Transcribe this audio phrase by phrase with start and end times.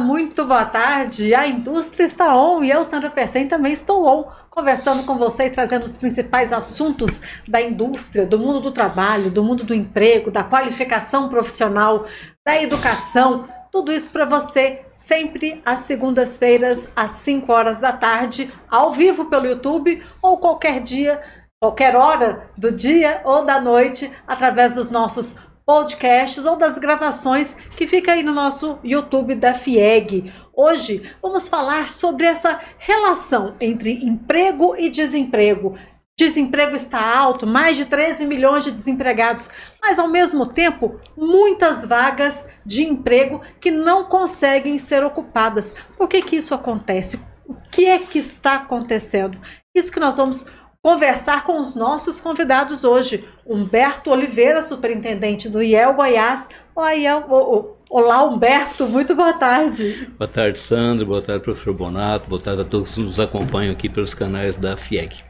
[0.00, 1.34] muito boa tarde.
[1.34, 5.50] A indústria está on e eu, Sandra Persen, também estou on, conversando com você e
[5.50, 10.42] trazendo os principais assuntos da indústria, do mundo do trabalho, do mundo do emprego, da
[10.42, 12.06] qualificação profissional,
[12.44, 13.48] da educação.
[13.70, 19.46] Tudo isso para você sempre às segundas-feiras, às 5 horas da tarde, ao vivo pelo
[19.46, 21.20] YouTube ou qualquer dia,
[21.62, 25.36] qualquer hora do dia ou da noite, através dos nossos
[25.70, 30.32] podcasts ou das gravações que fica aí no nosso YouTube da FIEG.
[30.52, 35.78] Hoje vamos falar sobre essa relação entre emprego e desemprego.
[36.18, 39.48] Desemprego está alto, mais de 13 milhões de desempregados,
[39.80, 45.72] mas ao mesmo tempo, muitas vagas de emprego que não conseguem ser ocupadas.
[45.96, 47.20] Por que, que isso acontece?
[47.48, 49.40] O que é que está acontecendo?
[49.72, 50.44] Isso que nós vamos
[50.82, 53.24] conversar com os nossos convidados hoje.
[53.46, 56.48] Humberto Oliveira, superintendente do IEL Goiás.
[56.74, 57.76] Olá, IEL.
[57.90, 58.86] Olá, Humberto.
[58.86, 60.08] Muito boa tarde.
[60.18, 61.06] Boa tarde, Sandro.
[61.06, 62.28] Boa tarde, professor Bonato.
[62.28, 65.24] Boa tarde a todos que nos acompanham aqui pelos canais da FIEG.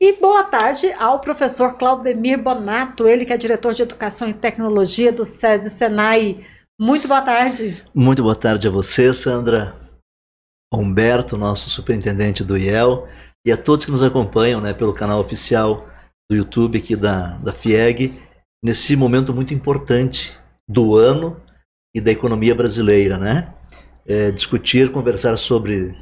[0.00, 5.12] E boa tarde ao professor Claudemir Bonato, ele que é diretor de Educação e Tecnologia
[5.12, 6.44] do SESI Senai.
[6.78, 7.82] Muito boa tarde.
[7.94, 9.74] Muito boa tarde a você, Sandra.
[10.72, 13.06] Humberto, nosso superintendente do IEL
[13.44, 15.88] e a todos que nos acompanham né, pelo canal oficial
[16.30, 18.20] do YouTube aqui da, da FIEG,
[18.62, 20.38] nesse momento muito importante
[20.68, 21.40] do ano
[21.94, 23.18] e da economia brasileira.
[23.18, 23.52] Né?
[24.06, 25.96] É, discutir, conversar sobre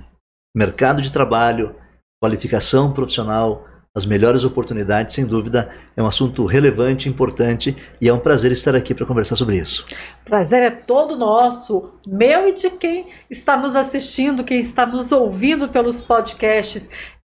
[0.56, 1.74] mercado de trabalho,
[2.20, 3.64] qualificação profissional,
[3.94, 8.74] as melhores oportunidades, sem dúvida, é um assunto relevante, importante e é um prazer estar
[8.76, 9.84] aqui para conversar sobre isso.
[10.24, 15.68] Prazer é todo nosso, meu e de quem está nos assistindo, quem está nos ouvindo
[15.68, 16.88] pelos podcasts.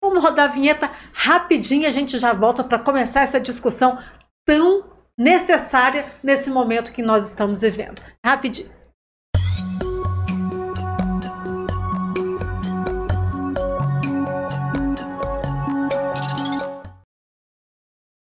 [0.06, 3.98] Vamos rodar a vinheta rapidinho, a gente já volta para começar essa discussão
[4.46, 4.84] tão
[5.18, 8.00] necessária nesse momento que nós estamos vivendo.
[8.24, 8.70] Rapidinho.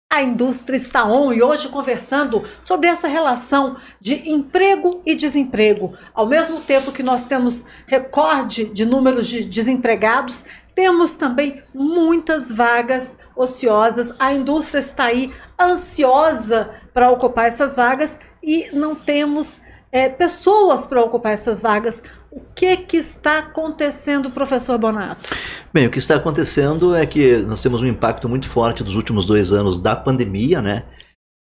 [0.09, 5.96] A indústria está on e hoje conversando sobre essa relação de emprego e desemprego.
[6.12, 10.46] Ao mesmo tempo que nós temos recorde de números de desempregados,
[10.78, 14.14] temos também muitas vagas ociosas.
[14.20, 19.60] A indústria está aí ansiosa para ocupar essas vagas e não temos
[19.92, 22.04] é, pessoas para ocupar essas vagas.
[22.30, 25.36] O que, que está acontecendo, professor Bonato?
[25.74, 29.26] Bem, o que está acontecendo é que nós temos um impacto muito forte dos últimos
[29.26, 30.86] dois anos da pandemia, né?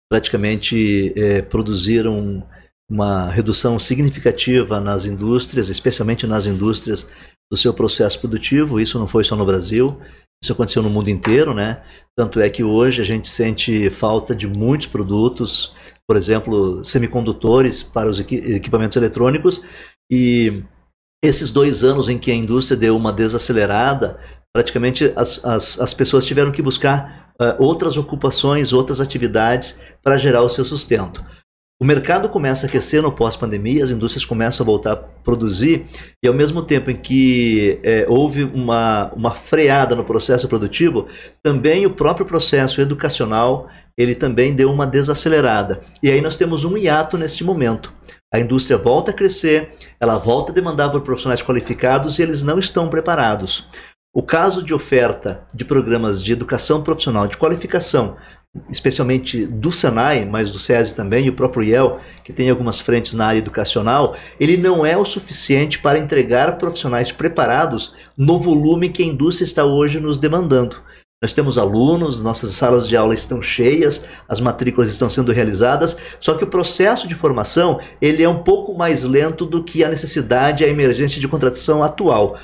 [0.09, 2.43] Praticamente é, produziram
[2.89, 7.07] uma redução significativa nas indústrias, especialmente nas indústrias
[7.51, 8.79] do seu processo produtivo.
[8.79, 9.87] Isso não foi só no Brasil,
[10.41, 11.81] isso aconteceu no mundo inteiro, né?
[12.15, 15.73] Tanto é que hoje a gente sente falta de muitos produtos,
[16.07, 19.63] por exemplo, semicondutores para os equipamentos eletrônicos.
[20.11, 20.63] E
[21.23, 24.19] esses dois anos em que a indústria deu uma desacelerada,
[24.53, 30.43] praticamente as, as, as pessoas tiveram que buscar uh, outras ocupações, outras atividades para gerar
[30.43, 31.23] o seu sustento.
[31.79, 35.85] O mercado começa a aquecer no pós-pandemia, as indústrias começam a voltar a produzir,
[36.23, 41.07] e ao mesmo tempo em que é, houve uma, uma freada no processo produtivo,
[41.43, 45.81] também o próprio processo educacional ele também deu uma desacelerada.
[46.01, 47.93] E aí nós temos um hiato neste momento.
[48.33, 52.57] A indústria volta a crescer, ela volta a demandar por profissionais qualificados e eles não
[52.57, 53.67] estão preparados.
[54.13, 58.17] O caso de oferta de programas de educação profissional, de qualificação
[58.69, 63.13] especialmente do Senai, mas do SESI também, e o próprio IEL, que tem algumas frentes
[63.13, 69.03] na área educacional, ele não é o suficiente para entregar profissionais preparados no volume que
[69.03, 70.77] a indústria está hoje nos demandando.
[71.19, 76.35] Nós temos alunos, nossas salas de aula estão cheias, as matrículas estão sendo realizadas, só
[76.35, 80.63] que o processo de formação ele é um pouco mais lento do que a necessidade,
[80.63, 82.37] a emergência de contratação atual.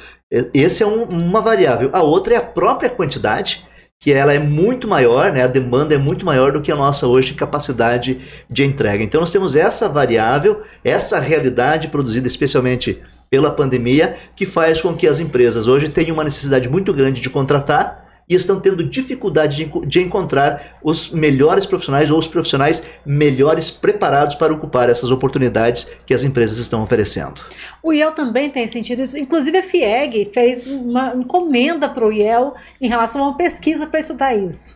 [0.52, 1.92] Esse é um, uma variável.
[1.94, 3.64] A outra é a própria quantidade
[4.04, 5.44] que ela é muito maior, né?
[5.44, 8.20] a demanda é muito maior do que a nossa hoje capacidade
[8.50, 9.02] de entrega.
[9.02, 15.08] Então nós temos essa variável, essa realidade produzida especialmente pela pandemia, que faz com que
[15.08, 19.88] as empresas hoje tenham uma necessidade muito grande de contratar e estão tendo dificuldade de,
[19.88, 26.14] de, encontrar os melhores profissionais ou os profissionais melhores preparados para ocupar essas oportunidades que
[26.14, 27.42] as empresas estão oferecendo.
[27.82, 29.18] O IEL também tem sentido isso.
[29.18, 34.00] Inclusive a FIEG fez uma encomenda para o IEL em relação a uma pesquisa para
[34.00, 34.76] estudar isso.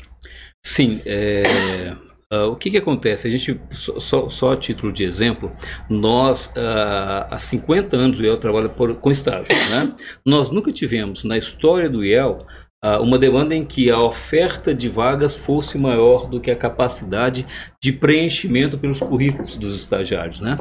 [0.65, 1.43] Sim, é,
[2.29, 3.25] Uh, o que, que acontece?
[3.25, 5.49] A gente, só, só a título de exemplo,
[5.89, 9.47] nós, uh, há 50 anos, o IEL trabalha por, com estágio.
[9.69, 9.93] Né?
[10.25, 12.56] Nós nunca tivemos, na história do IEL, uh,
[13.01, 17.45] uma demanda em que a oferta de vagas fosse maior do que a capacidade
[17.81, 20.59] de preenchimento pelos currículos dos estagiários, né?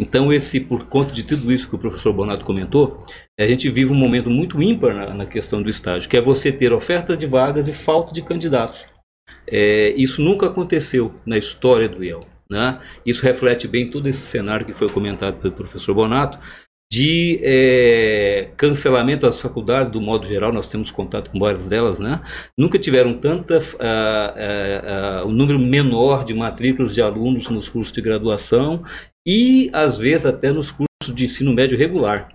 [0.00, 3.04] Então, esse, por conta de tudo isso que o professor Bonato comentou,
[3.38, 6.50] a gente vive um momento muito ímpar na, na questão do estágio, que é você
[6.50, 8.86] ter oferta de vagas e falta de candidatos.
[9.46, 12.24] É, isso nunca aconteceu na história do IEL.
[12.50, 12.80] Né?
[13.04, 16.38] Isso reflete bem todo esse cenário que foi comentado pelo professor Bonato,
[16.90, 22.22] de é, cancelamento das faculdades, do modo geral, nós temos contato com várias delas, né?
[22.56, 27.92] Nunca tiveram tanta, uh, uh, uh, um número menor de matrículas de alunos nos cursos
[27.92, 28.82] de graduação
[29.26, 32.28] e, às vezes, até nos cursos de ensino médio regular.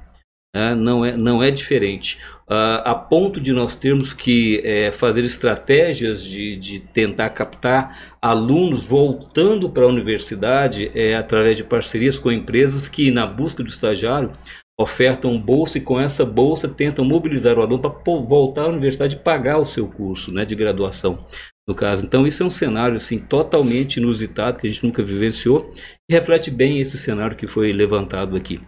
[0.55, 0.75] Né?
[0.75, 2.19] Não, é, não é diferente.
[2.45, 8.85] Uh, a ponto de nós termos que é, fazer estratégias de, de, tentar captar alunos
[8.85, 14.33] voltando para a universidade é, através de parcerias com empresas que, na busca do estagiário,
[14.77, 17.91] ofertam bolsa e com essa bolsa tentam mobilizar o aluno para
[18.21, 21.25] voltar à universidade e pagar o seu curso né, de graduação.
[21.65, 25.71] No caso, então isso é um cenário assim totalmente inusitado que a gente nunca vivenciou
[26.09, 28.59] e reflete bem esse cenário que foi levantado aqui.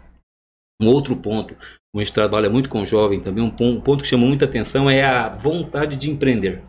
[0.81, 1.55] Um outro ponto,
[1.95, 5.29] a gente trabalha muito com jovem também, um ponto que chama muita atenção é a
[5.29, 6.61] vontade de empreender.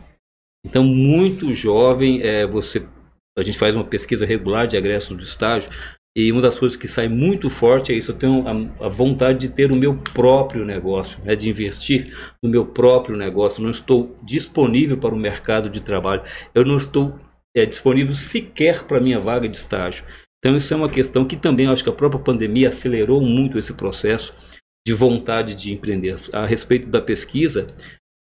[0.65, 2.85] Então, muito jovem, é, você,
[3.37, 5.69] a gente faz uma pesquisa regular de agressos do estágio,
[6.17, 9.37] e uma das coisas que sai muito forte é isso, eu tenho a, a vontade
[9.39, 12.11] de ter o meu próprio negócio, né, de investir
[12.41, 16.23] no meu próprio negócio, não estou disponível para o mercado de trabalho,
[16.55, 17.19] eu não estou
[17.55, 20.05] é, disponível sequer para a minha vaga de estágio.
[20.47, 23.73] Então isso é uma questão que também acho que a própria pandemia acelerou muito esse
[23.73, 24.33] processo
[24.87, 26.15] de vontade de empreender.
[26.31, 27.67] A respeito da pesquisa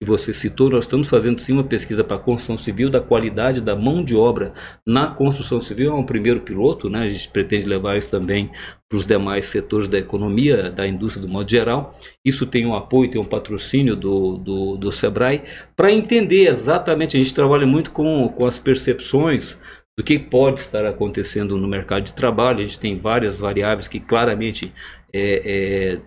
[0.02, 3.60] que você citou, nós estamos fazendo sim uma pesquisa para a construção civil da qualidade
[3.60, 4.54] da mão de obra
[4.88, 5.92] na construção civil.
[5.92, 7.02] É um primeiro piloto, né?
[7.02, 8.50] a gente pretende levar isso também
[8.88, 11.94] para os demais setores da economia, da indústria do modo geral.
[12.24, 15.44] Isso tem um apoio, tem um patrocínio do, do, do SEBRAE,
[15.75, 19.58] para entender exatamente, a gente trabalha muito com, com as percepções
[19.98, 22.60] do que pode estar acontecendo no mercado de trabalho.
[22.60, 24.74] A gente tem várias variáveis que claramente
[25.13, 26.01] é, é,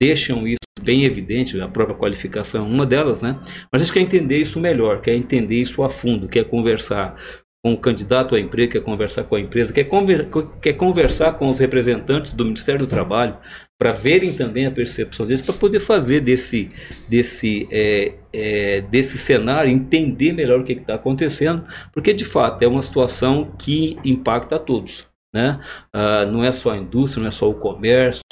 [0.00, 3.38] deixam isso bem evidente, a própria qualificação é uma delas, né?
[3.70, 7.16] Mas a gente quer entender isso melhor, quer entender isso a fundo, quer conversar
[7.62, 10.28] com o candidato a emprego, quer conversar com a empresa, quer, conver,
[10.62, 13.36] quer conversar com os representantes do Ministério do Trabalho
[13.78, 16.68] para verem também a percepção deles, para poder fazer desse,
[17.08, 22.68] desse, é, é, desse cenário, entender melhor o que está acontecendo, porque de fato é
[22.68, 25.06] uma situação que impacta a todos.
[25.34, 25.60] Né?
[25.92, 28.22] Ah, não é só a indústria, não é só o comércio,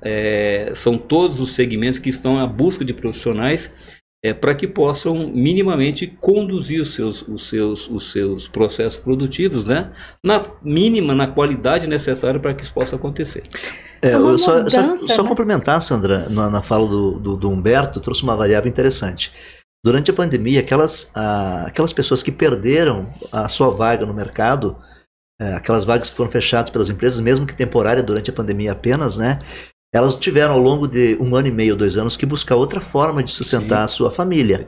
[0.00, 3.72] é, são todos os segmentos que estão à busca de profissionais
[4.24, 9.92] é, para que possam minimamente conduzir os seus, os, seus, os seus processos produtivos né?
[10.24, 13.42] na mínima, na qualidade necessária para que isso possa acontecer.
[14.00, 15.28] É, é eu só, só, só né?
[15.28, 19.30] complementar, Sandra, na, na fala do, do, do, Humberto, trouxe uma variável interessante.
[19.84, 24.78] Durante a pandemia, aquelas, ah, aquelas pessoas que perderam a sua vaga no mercado,
[25.38, 29.18] é, aquelas vagas que foram fechadas pelas empresas, mesmo que temporária durante a pandemia apenas,
[29.18, 29.38] né?
[29.94, 33.22] Elas tiveram ao longo de um ano e meio, dois anos, que buscar outra forma
[33.22, 33.84] de sustentar Sim.
[33.84, 34.66] a sua família.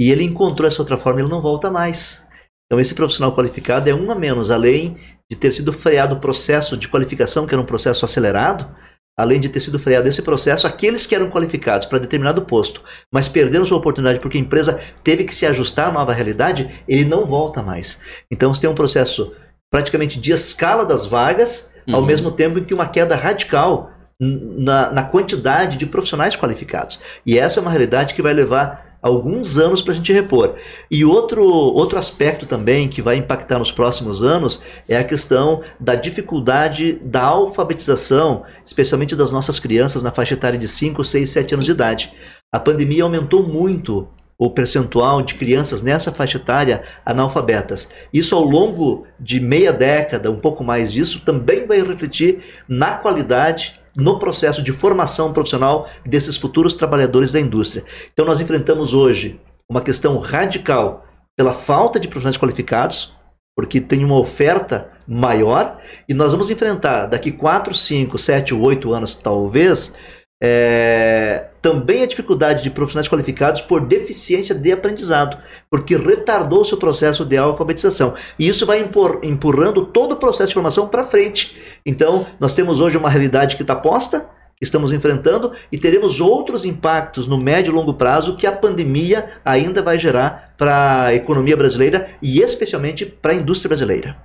[0.00, 2.24] E ele encontrou essa outra forma e ele não volta mais.
[2.66, 4.96] Então esse profissional qualificado é um a menos, além
[5.30, 8.74] de ter sido freado o processo de qualificação, que era um processo acelerado,
[9.18, 12.82] além de ter sido freado esse processo, aqueles que eram qualificados para determinado posto,
[13.12, 17.04] mas perderam sua oportunidade porque a empresa teve que se ajustar à nova realidade, ele
[17.04, 17.98] não volta mais.
[18.30, 19.32] Então você tem um processo
[19.70, 21.96] praticamente de escala das vagas, uhum.
[21.96, 27.00] ao mesmo tempo em que uma queda radical na, na, quantidade de profissionais qualificados.
[27.26, 30.54] E essa é uma realidade que vai levar alguns anos para a gente repor.
[30.90, 35.94] E outro, outro aspecto também que vai impactar nos próximos anos é a questão da
[35.94, 41.66] dificuldade da alfabetização, especialmente das nossas crianças na faixa etária de 5, 6, 7 anos
[41.66, 42.12] de idade.
[42.50, 47.90] A pandemia aumentou muito o percentual de crianças nessa faixa etária analfabetas.
[48.12, 53.80] Isso ao longo de meia década, um pouco mais disso, também vai refletir na qualidade,
[53.96, 57.84] no processo de formação profissional desses futuros trabalhadores da indústria.
[58.12, 63.14] Então nós enfrentamos hoje uma questão radical pela falta de profissionais qualificados,
[63.56, 69.14] porque tem uma oferta maior, e nós vamos enfrentar daqui 4, 5, 7, 8 anos
[69.14, 69.94] talvez
[70.42, 75.38] é, também a dificuldade de profissionais qualificados por deficiência de aprendizado,
[75.70, 78.12] porque retardou seu processo de alfabetização.
[78.38, 81.56] E isso vai empur, empurrando todo o processo de formação para frente.
[81.86, 84.28] Então, nós temos hoje uma realidade que está posta,
[84.58, 89.30] que estamos enfrentando, e teremos outros impactos no médio e longo prazo que a pandemia
[89.42, 94.18] ainda vai gerar para a economia brasileira e especialmente para a indústria brasileira.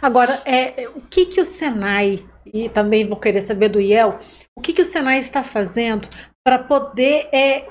[0.00, 2.24] Agora, é, o que, que o Senai
[2.54, 4.20] e também vou querer saber do IEL,
[4.54, 6.08] o que, que o Senai está fazendo
[6.46, 7.64] para poder é,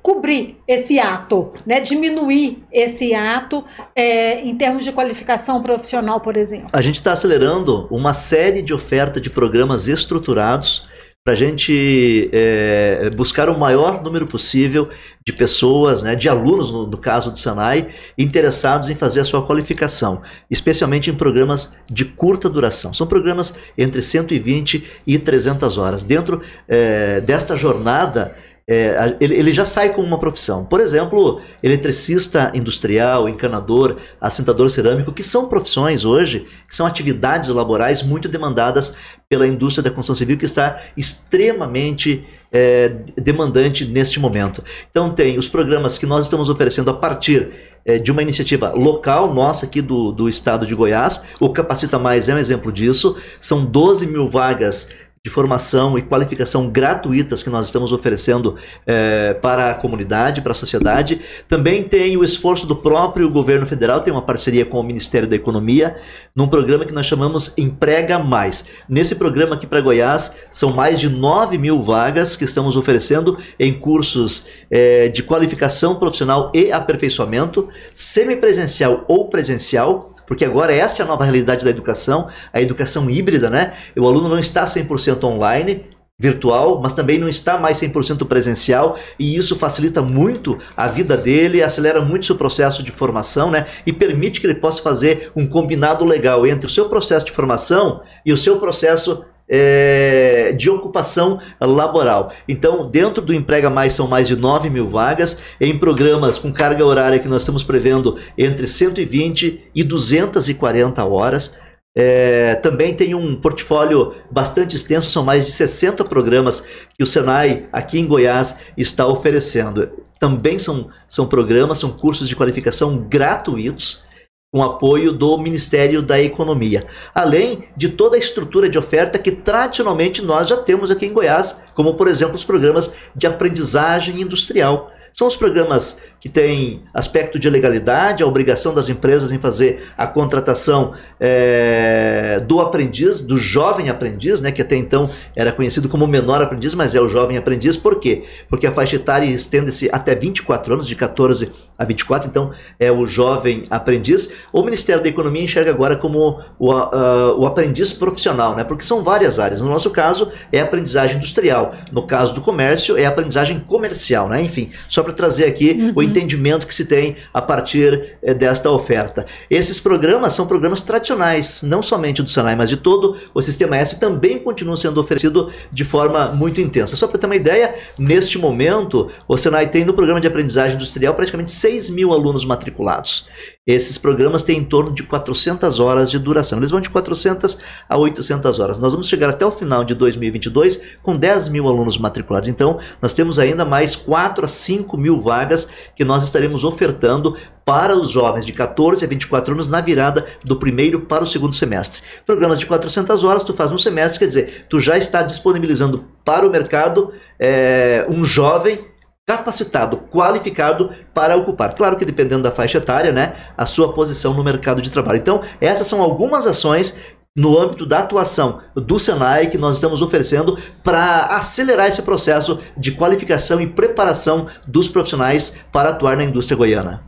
[0.00, 1.78] cobrir esse ato, né?
[1.78, 3.62] diminuir esse ato
[3.94, 6.68] é, em termos de qualificação profissional, por exemplo?
[6.72, 10.88] A gente está acelerando uma série de oferta de programas estruturados
[11.28, 14.88] para a gente é, buscar o maior número possível
[15.22, 19.46] de pessoas, né, de alunos, no, no, caso do Senai, interessados em fazer a sua
[19.46, 22.94] qualificação, especialmente em programas de curta duração.
[22.94, 26.02] São programas entre 120 e 300 horas.
[26.02, 28.34] Dentro é, desta jornada,
[28.70, 30.62] é, ele, ele, já sai com uma profissão.
[30.62, 38.02] Por exemplo, eletricista industrial, encanador, assentador cerâmico, que são profissões hoje, que são atividades laborais
[38.02, 38.94] muito demandadas
[39.26, 44.62] pela indústria da construção civil, que está extremamente é, demandante neste momento.
[44.90, 47.50] Então, tem os programas que nós estamos oferecendo a partir
[47.86, 51.22] é, de uma iniciativa local nossa aqui do, do estado de Goiás.
[51.40, 53.16] O Capacita Mais é um exemplo disso.
[53.40, 54.90] São 12 mil vagas
[55.22, 58.56] de formação e qualificação gratuitas que nós estamos oferecendo
[58.86, 61.20] é, para a comunidade, para a sociedade.
[61.48, 65.36] Também tem o esforço do próprio governo federal, tem uma parceria com o Ministério da
[65.36, 65.96] Economia,
[66.34, 68.64] num programa que nós chamamos Emprega Mais.
[68.88, 73.72] Nesse programa aqui para Goiás, são mais de 9 mil vagas que estamos oferecendo em
[73.72, 81.08] cursos é, de qualificação profissional e aperfeiçoamento, semipresencial ou presencial porque agora essa é a
[81.08, 83.72] nova realidade da educação, a educação híbrida, né?
[83.96, 85.86] O aluno não está 100% online,
[86.18, 91.62] virtual, mas também não está mais 100% presencial e isso facilita muito a vida dele,
[91.62, 93.66] acelera muito seu processo de formação, né?
[93.86, 98.02] E permite que ele possa fazer um combinado legal entre o seu processo de formação
[98.26, 102.32] e o seu processo é, de ocupação laboral.
[102.48, 106.84] Então, dentro do Emprega Mais são mais de 9 mil vagas, em programas com carga
[106.84, 111.54] horária que nós estamos prevendo entre 120 e 240 horas.
[111.96, 116.64] É, também tem um portfólio bastante extenso, são mais de 60 programas
[116.96, 119.88] que o Senai aqui em Goiás está oferecendo.
[120.20, 124.02] Também são, são programas, são cursos de qualificação gratuitos
[124.50, 130.22] com apoio do Ministério da Economia, além de toda a estrutura de oferta que tradicionalmente
[130.22, 134.90] nós já temos aqui em Goiás, como por exemplo os programas de aprendizagem industrial.
[135.12, 140.06] São os programas que têm aspecto de legalidade, a obrigação das empresas em fazer a
[140.06, 146.42] contratação é, do aprendiz, do jovem aprendiz, né, que até então era conhecido como menor
[146.42, 147.76] aprendiz, mas é o jovem aprendiz.
[147.76, 148.24] Por quê?
[148.48, 153.06] Porque a faixa etária estende-se até 24 anos, de 14 a 24, então é o
[153.06, 154.32] jovem aprendiz.
[154.52, 159.38] O Ministério da Economia enxerga agora como o, o aprendiz profissional, né, porque são várias
[159.38, 159.60] áreas.
[159.60, 161.74] No nosso caso, é aprendizagem industrial.
[161.92, 164.28] No caso do comércio, é aprendizagem comercial.
[164.28, 164.42] Né?
[164.42, 165.92] Enfim, só para trazer aqui uhum.
[165.94, 169.26] o entendimento que se tem a partir eh, desta oferta.
[169.50, 173.98] Esses programas são programas tradicionais, não somente do Senai, mas de todo o Sistema S
[173.98, 176.96] também continuam sendo oferecido de forma muito intensa.
[176.96, 181.14] Só para ter uma ideia, neste momento, o Senai tem no programa de aprendizagem industrial
[181.14, 183.26] praticamente 6 mil alunos matriculados.
[183.68, 186.58] Esses programas têm em torno de 400 horas de duração.
[186.58, 188.78] Eles vão de 400 a 800 horas.
[188.78, 192.48] Nós vamos chegar até o final de 2022 com 10 mil alunos matriculados.
[192.48, 197.94] Então, nós temos ainda mais 4 a 5 mil vagas que nós estaremos ofertando para
[197.94, 202.00] os jovens de 14 a 24 anos na virada do primeiro para o segundo semestre.
[202.24, 206.46] Programas de 400 horas tu faz no semestre, quer dizer, tu já está disponibilizando para
[206.46, 208.80] o mercado é, um jovem
[209.28, 211.74] capacitado, qualificado para ocupar.
[211.74, 215.18] Claro que dependendo da faixa etária, né, a sua posição no mercado de trabalho.
[215.18, 216.98] Então, essas são algumas ações
[217.36, 222.92] no âmbito da atuação do Senai que nós estamos oferecendo para acelerar esse processo de
[222.92, 227.04] qualificação e preparação dos profissionais para atuar na indústria goiana.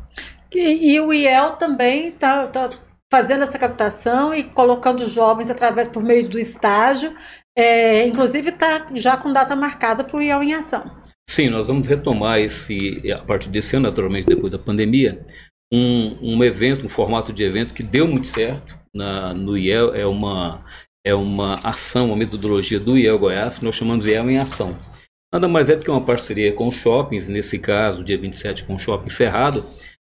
[0.54, 2.68] E, e o IEL também está tá
[3.10, 7.14] fazendo essa captação e colocando jovens através por meio do estágio,
[7.56, 10.84] é, inclusive está já com data marcada para o IEL em ação.
[11.30, 15.24] Sim, nós vamos retomar esse, a partir desse ano, naturalmente, depois da pandemia,
[15.72, 20.04] um, um evento, um formato de evento que deu muito certo na, no IEL, é
[20.04, 20.64] uma,
[21.06, 24.76] é uma ação, uma metodologia do IEL Goiás, que nós chamamos IEL em Ação.
[25.32, 28.78] Nada mais é do que uma parceria com shoppings, nesse caso, dia 27, com o
[28.80, 29.62] Shopping Cerrado,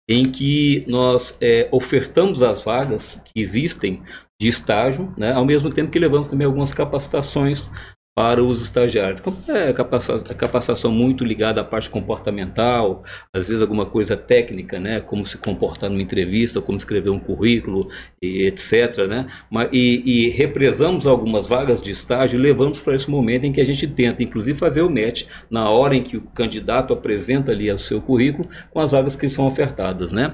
[0.07, 4.03] em que nós é, ofertamos as vagas que existem
[4.39, 7.71] de estágio, né, ao mesmo tempo que levamos também algumas capacitações
[8.17, 9.21] para os estagiários.
[9.47, 15.37] É capacitação muito ligada à parte comportamental, às vezes alguma coisa técnica, né, como se
[15.37, 19.05] comportar numa entrevista, como escrever um currículo, e etc.
[19.07, 19.27] Né?
[19.71, 23.65] E, e represamos algumas vagas de estágio e levamos para esse momento em que a
[23.65, 27.77] gente tenta, inclusive, fazer o match na hora em que o candidato apresenta ali o
[27.77, 30.11] seu currículo com as vagas que são ofertadas.
[30.11, 30.33] Né?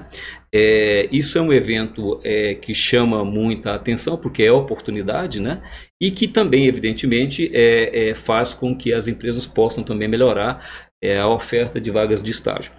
[0.56, 5.60] É, isso é um evento é, que chama muita atenção, porque é oportunidade, né?
[6.00, 11.18] E que também, evidentemente, é, é, faz com que as empresas possam também melhorar é
[11.18, 12.72] a oferta de vagas de estágio.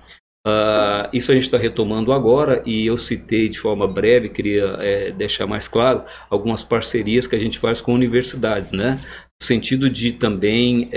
[0.48, 5.12] Uh, isso a gente está retomando agora e eu citei de forma breve, queria é,
[5.12, 9.00] deixar mais claro, algumas parcerias que a gente faz com universidades, né?
[9.42, 10.90] No sentido de também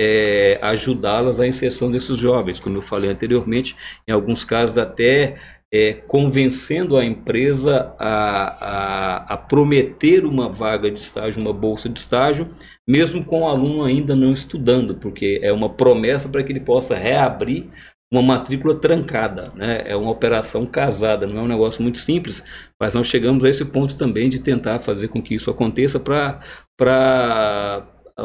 [0.62, 3.74] ajudá-las à inserção desses jovens, como eu falei anteriormente,
[4.06, 5.36] em alguns casos até
[5.72, 12.00] é, convencendo a empresa a, a, a, prometer uma vaga de estágio, uma bolsa de
[12.00, 12.48] estágio,
[12.86, 16.96] mesmo com o aluno ainda não estudando, porque é uma promessa para que ele possa
[16.96, 17.68] reabrir
[18.10, 19.82] uma matrícula trancada, né?
[19.86, 22.42] É uma operação casada, não é um negócio muito simples,
[22.80, 26.40] mas nós chegamos a esse ponto também de tentar fazer com que isso aconteça para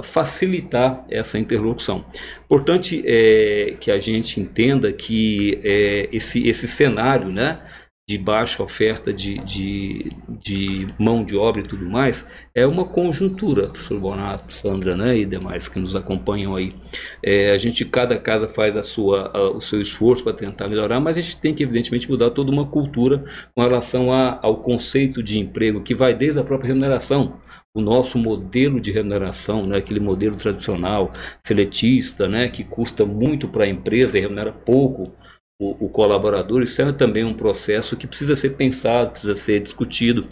[0.01, 2.05] facilitar essa interlocução.
[2.45, 7.59] Importante é que a gente entenda que é, esse, esse cenário, né?
[8.05, 13.67] de baixa oferta de, de, de, mão de obra e tudo mais, é uma conjuntura,
[13.67, 16.75] professor Bonato, Sandra né, e demais que nos acompanham aí.
[17.23, 20.99] É, a gente, cada casa faz a sua, a, o seu esforço para tentar melhorar,
[20.99, 23.23] mas a gente tem que, evidentemente, mudar toda uma cultura
[23.55, 27.39] com relação a, ao conceito de emprego, que vai desde a própria remuneração
[27.75, 31.11] o nosso modelo de remuneração, né, aquele modelo tradicional,
[31.43, 35.11] seletista, né, que custa muito para a empresa e remunera pouco
[35.59, 40.27] o, o, colaborador, isso é também um processo que precisa ser pensado, precisa ser discutido,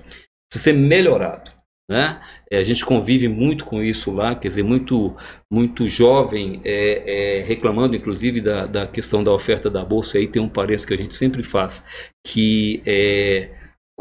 [0.49, 1.51] precisa ser melhorado.
[1.89, 2.21] Né?
[2.49, 5.15] É, a gente convive muito com isso lá, quer dizer, muito,
[5.51, 10.17] muito jovem é, é, reclamando, inclusive, da, da questão da oferta da bolsa.
[10.17, 11.83] Aí tem um parênteses que a gente sempre faz,
[12.25, 13.49] que é,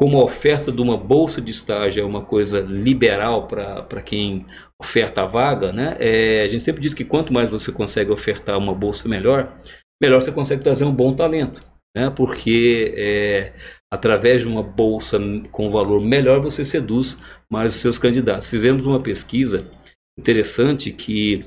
[0.01, 4.47] como a oferta de uma bolsa de estágio é uma coisa liberal para quem
[4.81, 5.95] oferta a vaga, né?
[6.01, 9.61] É, a gente sempre diz que quanto mais você consegue ofertar uma bolsa melhor,
[10.03, 11.63] melhor você consegue trazer um bom talento.
[11.95, 12.09] Né?
[12.09, 13.53] Porque é,
[13.93, 15.21] através de uma bolsa
[15.53, 17.19] com valor melhor você seduz
[17.53, 18.49] mais os seus candidatos.
[18.49, 19.67] Fizemos uma pesquisa
[20.19, 21.45] interessante que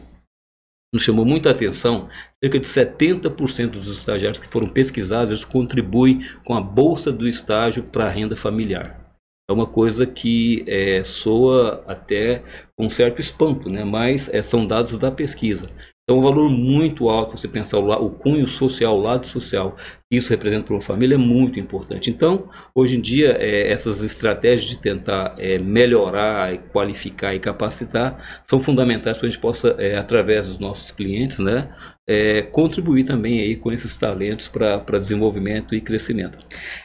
[0.94, 2.08] nos chamou muita atenção.
[2.42, 8.06] Cerca de 70% dos estagiários que foram pesquisados contribuem com a bolsa do estágio para
[8.06, 9.04] a renda familiar.
[9.50, 12.44] É uma coisa que é, soa até
[12.78, 13.84] com certo espanto, né?
[13.84, 15.70] mas é, são dados da pesquisa.
[16.10, 19.76] É um valor muito alto você pensar o, o cunho social, o lado social
[20.15, 22.10] isso representa para uma família é muito importante.
[22.10, 28.60] Então, hoje em dia, é, essas estratégias de tentar é, melhorar, qualificar e capacitar são
[28.60, 31.69] fundamentais para a gente possa, é, através dos nossos clientes, né,
[32.06, 36.38] é, contribuir também aí com esses talentos para desenvolvimento e crescimento.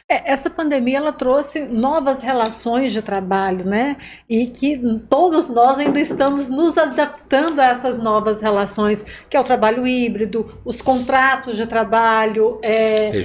[0.07, 3.97] É, essa pandemia ela trouxe novas relações de trabalho, né?
[4.29, 9.43] E que todos nós ainda estamos nos adaptando a essas novas relações, que é o
[9.43, 12.57] trabalho híbrido, os contratos de trabalho.
[12.63, 13.18] É,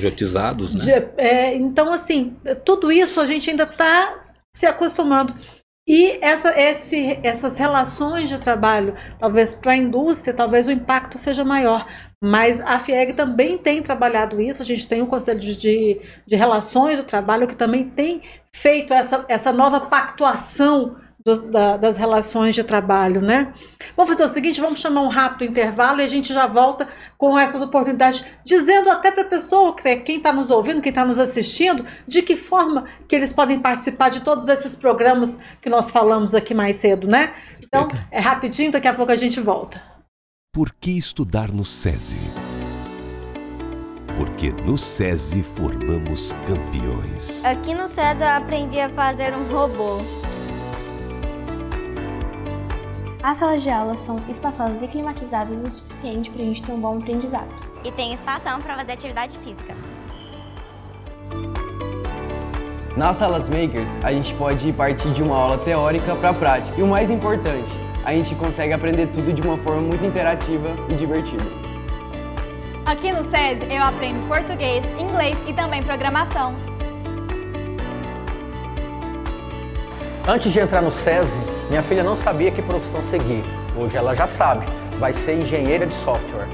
[0.74, 0.80] Né?
[0.80, 5.34] De, é, então, assim, tudo isso a gente ainda está se acostumando.
[5.86, 11.44] E essa, esse, essas relações de trabalho, talvez para a indústria, talvez o impacto seja
[11.44, 11.86] maior.
[12.22, 16.98] Mas a FIEG também tem trabalhado isso, a gente tem um Conselho de, de Relações
[16.98, 22.62] do Trabalho que também tem feito essa, essa nova pactuação do, da, das relações de
[22.62, 23.50] trabalho, né?
[23.96, 27.38] Vamos fazer o seguinte, vamos chamar um rápido intervalo e a gente já volta com
[27.38, 31.84] essas oportunidades, dizendo até para a pessoa, quem está nos ouvindo, quem está nos assistindo,
[32.06, 36.52] de que forma que eles podem participar de todos esses programas que nós falamos aqui
[36.52, 37.32] mais cedo, né?
[37.62, 39.82] Então, é rapidinho, daqui a pouco a gente volta.
[40.52, 42.18] Por que estudar no SESI?
[44.16, 47.44] Porque no SESI formamos campeões.
[47.44, 49.98] Aqui no SESI eu aprendi a fazer um robô.
[53.24, 56.78] As salas de aula são espaçosas e climatizadas o suficiente para a gente ter um
[56.78, 57.48] bom aprendizado.
[57.82, 59.74] E tem espação para fazer atividade física.
[62.94, 66.78] Nas salas makers, a gente pode partir de uma aula teórica para a prática.
[66.78, 67.70] E o mais importante,
[68.04, 71.44] a gente consegue aprender tudo de uma forma muito interativa e divertida.
[72.84, 76.52] Aqui no SESI eu aprendo português, inglês e também programação.
[80.28, 83.42] Antes de entrar no SESI, minha filha não sabia que profissão seguir.
[83.76, 84.66] Hoje ela já sabe,
[84.98, 86.48] vai ser engenheira de software.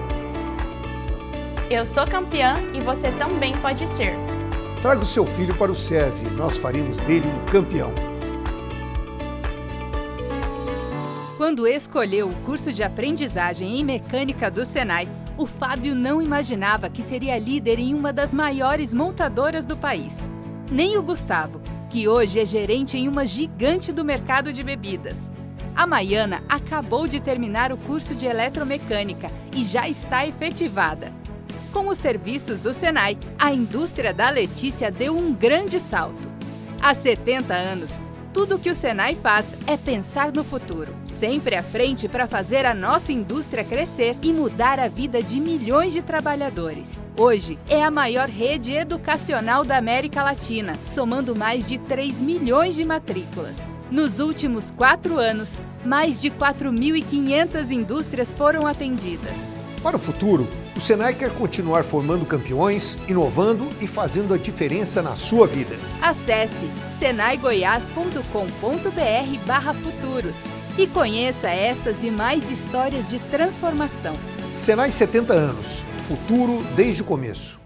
[1.68, 4.14] Eu sou campeã e você também pode ser.
[4.82, 7.92] Traga o seu filho para o SESI, nós faremos dele um campeão.
[11.36, 17.02] Quando escolheu o curso de aprendizagem em mecânica do Senai, o Fábio não imaginava que
[17.02, 20.18] seria líder em uma das maiores montadoras do país.
[20.70, 25.28] Nem o Gustavo, que hoje é gerente em uma gigante do mercado de bebidas.
[25.74, 31.12] A Maiana acabou de terminar o curso de eletromecânica e já está efetivada.
[31.72, 36.30] Com os serviços do Senai, a indústria da Letícia deu um grande salto.
[36.80, 42.08] Há 70 anos, tudo que o Senai faz é pensar no futuro, sempre à frente
[42.08, 47.04] para fazer a nossa indústria crescer e mudar a vida de milhões de trabalhadores.
[47.16, 52.84] Hoje é a maior rede educacional da América Latina, somando mais de 3 milhões de
[52.84, 53.72] matrículas.
[53.90, 59.36] Nos últimos quatro anos, mais de 4.500 indústrias foram atendidas.
[59.82, 65.16] Para o futuro, o Senai quer continuar formando campeões, inovando e fazendo a diferença na
[65.16, 65.76] sua vida.
[66.00, 70.38] Acesse senaigoias.com.br barra futuros
[70.78, 74.14] e conheça essas e mais histórias de transformação.
[74.52, 75.84] Senai 70 anos.
[76.06, 77.60] Futuro desde o começo.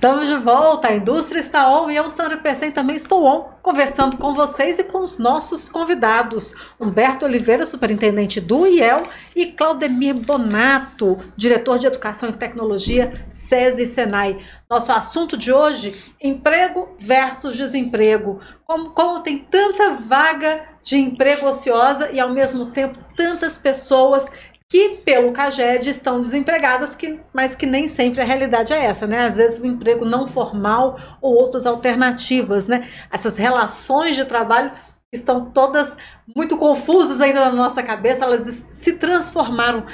[0.00, 4.16] Estamos de volta, a indústria está on e eu, Sandra Percem, também estou on, conversando
[4.16, 9.02] com vocês e com os nossos convidados, Humberto Oliveira, superintendente do IEL,
[9.36, 14.38] e Claudemir Bonato, diretor de Educação e Tecnologia, SESI Senai.
[14.70, 18.40] Nosso assunto de hoje, emprego versus desemprego.
[18.64, 24.26] Como, como tem tanta vaga de emprego ociosa e, ao mesmo tempo, tantas pessoas
[24.70, 29.22] que, pelo CAGED, estão desempregadas, que, mas que nem sempre a realidade é essa, né?
[29.22, 32.88] Às vezes o emprego não formal ou outras alternativas, né?
[33.10, 34.70] Essas relações de trabalho
[35.12, 35.96] estão todas
[36.36, 39.84] muito confusas ainda na nossa cabeça, elas se transformaram.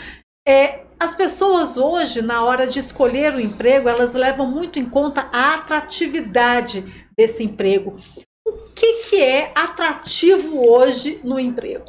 [0.46, 5.26] É, as pessoas hoje, na hora de escolher o emprego, elas levam muito em conta
[5.32, 7.96] a atratividade desse emprego.
[8.46, 11.86] O que, que é atrativo hoje no emprego?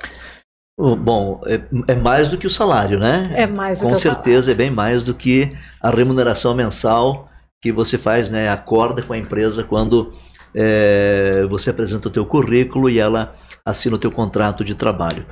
[0.80, 3.24] Bom, é, é, mais do que o salário, né?
[3.34, 7.28] É mais do Com que certeza é bem mais do que a remuneração mensal
[7.60, 8.48] que você faz, né?
[8.48, 10.14] Acorda com a empresa quando
[10.54, 13.36] é, você apresenta o teu currículo e ela
[13.66, 15.26] assina o teu contrato de trabalho.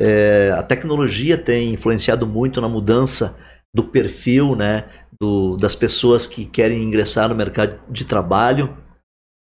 [0.00, 3.36] É, a tecnologia tem influenciado muito na mudança
[3.72, 4.84] do perfil, né?
[5.20, 8.76] Do, das pessoas que querem ingressar no mercado de trabalho.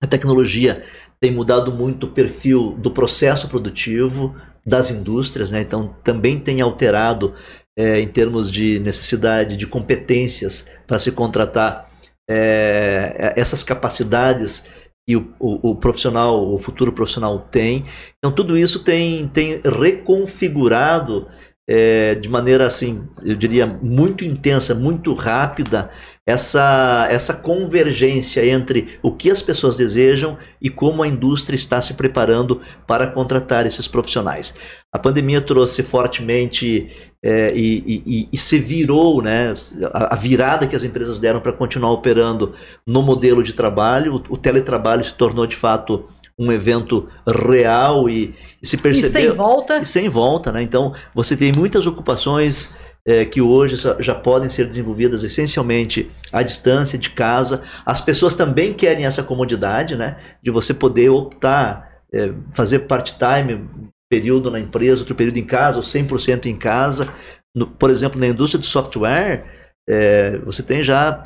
[0.03, 0.83] A tecnologia
[1.19, 5.61] tem mudado muito o perfil do processo produtivo, das indústrias, né?
[5.61, 7.35] então também tem alterado
[7.77, 11.89] é, em termos de necessidade de competências para se contratar
[12.29, 14.67] é, essas capacidades
[15.07, 17.85] que o, o, o, profissional, o futuro profissional tem.
[18.17, 21.27] Então tudo isso tem, tem reconfigurado
[21.67, 25.89] é, de maneira assim, eu diria, muito intensa, muito rápida,
[26.25, 31.93] essa, essa convergência entre o que as pessoas desejam e como a indústria está se
[31.93, 34.53] preparando para contratar esses profissionais.
[34.91, 36.91] A pandemia trouxe fortemente
[37.23, 39.53] é, e, e, e, se virou, né,
[39.91, 42.53] a, virada que as empresas deram para continuar operando
[42.85, 48.35] no modelo de trabalho, o, o teletrabalho se tornou de fato um evento real e,
[48.61, 49.09] e se percebeu.
[49.09, 49.77] E sem volta.
[49.79, 50.61] E sem volta, né?
[50.61, 52.73] Então você tem muitas ocupações
[53.07, 57.61] é, que hoje já podem ser desenvolvidas essencialmente à distância de casa.
[57.85, 60.17] As pessoas também querem essa comodidade, né?
[60.41, 63.69] De você poder optar, é, fazer part-time,
[64.09, 67.13] período na empresa, outro período em casa, ou 100% em casa.
[67.55, 69.45] No, por exemplo, na indústria de software,
[69.87, 71.23] é, você tem já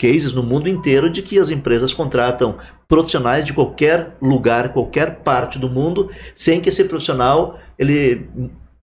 [0.00, 5.58] cases no mundo inteiro de que as empresas contratam profissionais de qualquer lugar, qualquer parte
[5.58, 8.28] do mundo, sem que esse profissional ele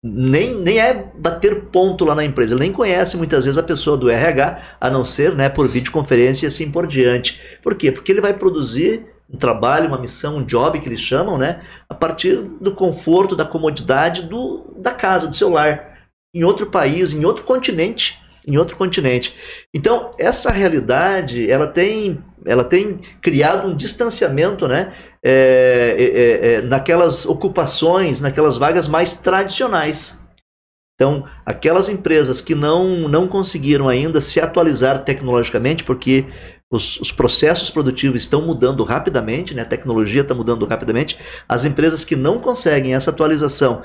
[0.01, 3.97] nem, nem é bater ponto lá na empresa, ele nem conhece muitas vezes a pessoa
[3.97, 7.39] do RH, a não ser né, por videoconferência e assim por diante.
[7.61, 7.91] Por quê?
[7.91, 11.93] Porque ele vai produzir um trabalho, uma missão, um job que eles chamam, né, a
[11.93, 15.99] partir do conforto, da comodidade do, da casa, do seu lar,
[16.33, 18.17] em outro país, em outro continente
[18.49, 19.35] em outro continente.
[19.73, 26.61] Então, essa realidade, ela tem, ela tem criado um distanciamento, né, é, é, é, é,
[26.61, 30.17] naquelas ocupações, naquelas vagas mais tradicionais.
[30.95, 36.25] Então, aquelas empresas que não, não conseguiram ainda se atualizar tecnologicamente, porque
[36.69, 39.61] os, os, processos produtivos estão mudando rapidamente, né?
[39.61, 41.17] a tecnologia está mudando rapidamente.
[41.47, 43.81] As empresas que não conseguem essa atualização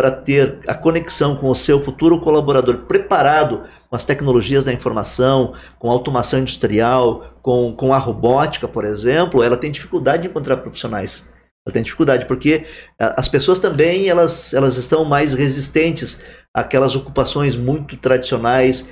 [0.00, 5.52] para ter a conexão com o seu futuro colaborador preparado com as tecnologias da informação,
[5.78, 11.28] com automação industrial, com, com a robótica, por exemplo, ela tem dificuldade de encontrar profissionais.
[11.66, 12.64] Ela tem dificuldade porque
[12.98, 16.18] as pessoas também elas, elas estão mais resistentes
[16.56, 18.88] àquelas ocupações muito tradicionais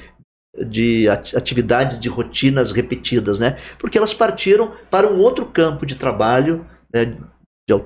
[0.63, 3.57] de atividades de rotinas repetidas, né?
[3.79, 7.17] Porque elas partiram para um outro campo de trabalho, né?
[7.69, 7.85] De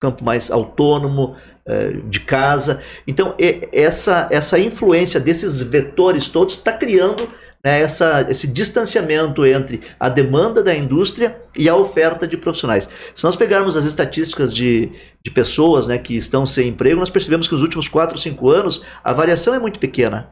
[0.00, 1.34] campo mais autônomo,
[1.66, 2.82] é, de casa.
[3.06, 3.34] Então,
[3.72, 7.28] essa, essa influência desses vetores todos está criando
[7.64, 12.88] né, essa, esse distanciamento entre a demanda da indústria e a oferta de profissionais.
[13.14, 14.92] Se nós pegarmos as estatísticas de,
[15.24, 18.50] de pessoas né, que estão sem emprego, nós percebemos que nos últimos 4 ou 5
[18.50, 20.30] anos a variação é muito pequena.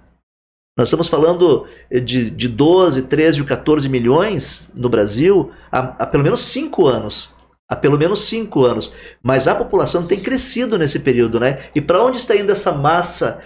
[0.76, 6.42] Nós estamos falando de, de 12, 13, 14 milhões no Brasil há, há pelo menos
[6.44, 8.92] 5 anos há pelo menos cinco anos.
[9.22, 11.59] Mas a população tem crescido nesse período, né?
[11.75, 13.40] E para onde está indo essa massa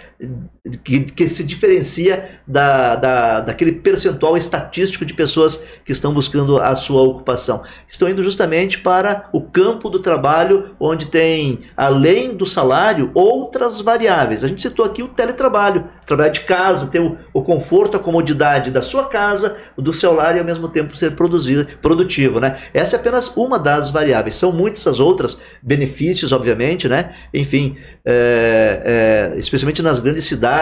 [0.83, 6.75] que, que se diferencia da, da, daquele percentual estatístico de pessoas que estão buscando a
[6.75, 7.63] sua ocupação?
[7.87, 14.43] Estão indo justamente para o campo do trabalho, onde tem, além do salário, outras variáveis.
[14.43, 18.71] A gente citou aqui o teletrabalho, trabalhar de casa, ter o, o conforto, a comodidade
[18.71, 22.57] da sua casa, do seu lar e ao mesmo tempo ser produzido, produtivo, né?
[22.73, 24.35] Essa é apenas uma das variáveis.
[24.35, 27.13] São muitas as outras, benefícios, obviamente, né?
[27.33, 30.56] Enfim, é, é, especialmente nas grandes cidades,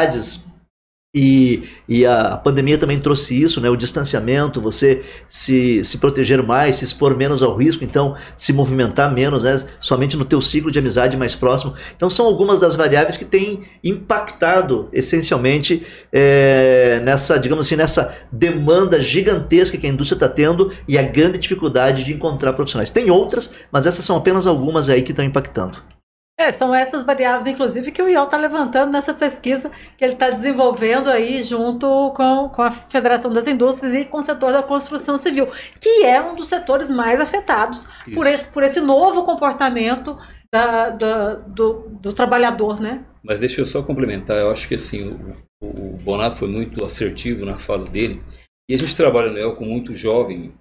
[1.17, 3.69] e, e a pandemia também trouxe isso, né?
[3.69, 9.13] O distanciamento, você se, se proteger mais, se expor menos ao risco, então se movimentar
[9.13, 9.63] menos, né?
[9.79, 11.73] Somente no teu ciclo de amizade mais próximo.
[11.95, 18.99] Então são algumas das variáveis que têm impactado essencialmente é, nessa, digamos assim, nessa demanda
[18.99, 22.89] gigantesca que a indústria está tendo e a grande dificuldade de encontrar profissionais.
[22.89, 25.94] Tem outras, mas essas são apenas algumas aí que estão impactando.
[26.37, 30.29] É, são essas variáveis, inclusive, que o IOL está levantando nessa pesquisa que ele está
[30.29, 35.17] desenvolvendo aí junto com, com a Federação das Indústrias e com o setor da construção
[35.17, 35.47] civil,
[35.79, 40.17] que é um dos setores mais afetados por esse, por esse novo comportamento
[40.51, 43.05] da, da, do, do trabalhador, né?
[43.23, 45.17] Mas deixa eu só complementar, eu acho que assim,
[45.61, 48.21] o, o Bonato foi muito assertivo na fala dele,
[48.69, 50.53] e a gente trabalha no IEL com muito jovem,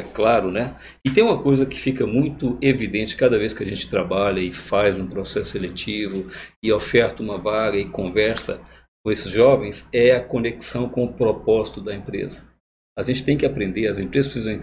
[0.00, 0.76] é claro, né?
[1.04, 4.52] E tem uma coisa que fica muito evidente cada vez que a gente trabalha e
[4.52, 6.30] faz um processo seletivo
[6.62, 8.60] e oferta uma vaga e conversa
[9.04, 12.42] com esses jovens, é a conexão com o propósito da empresa.
[12.98, 14.58] A gente tem que aprender, as empresas precisam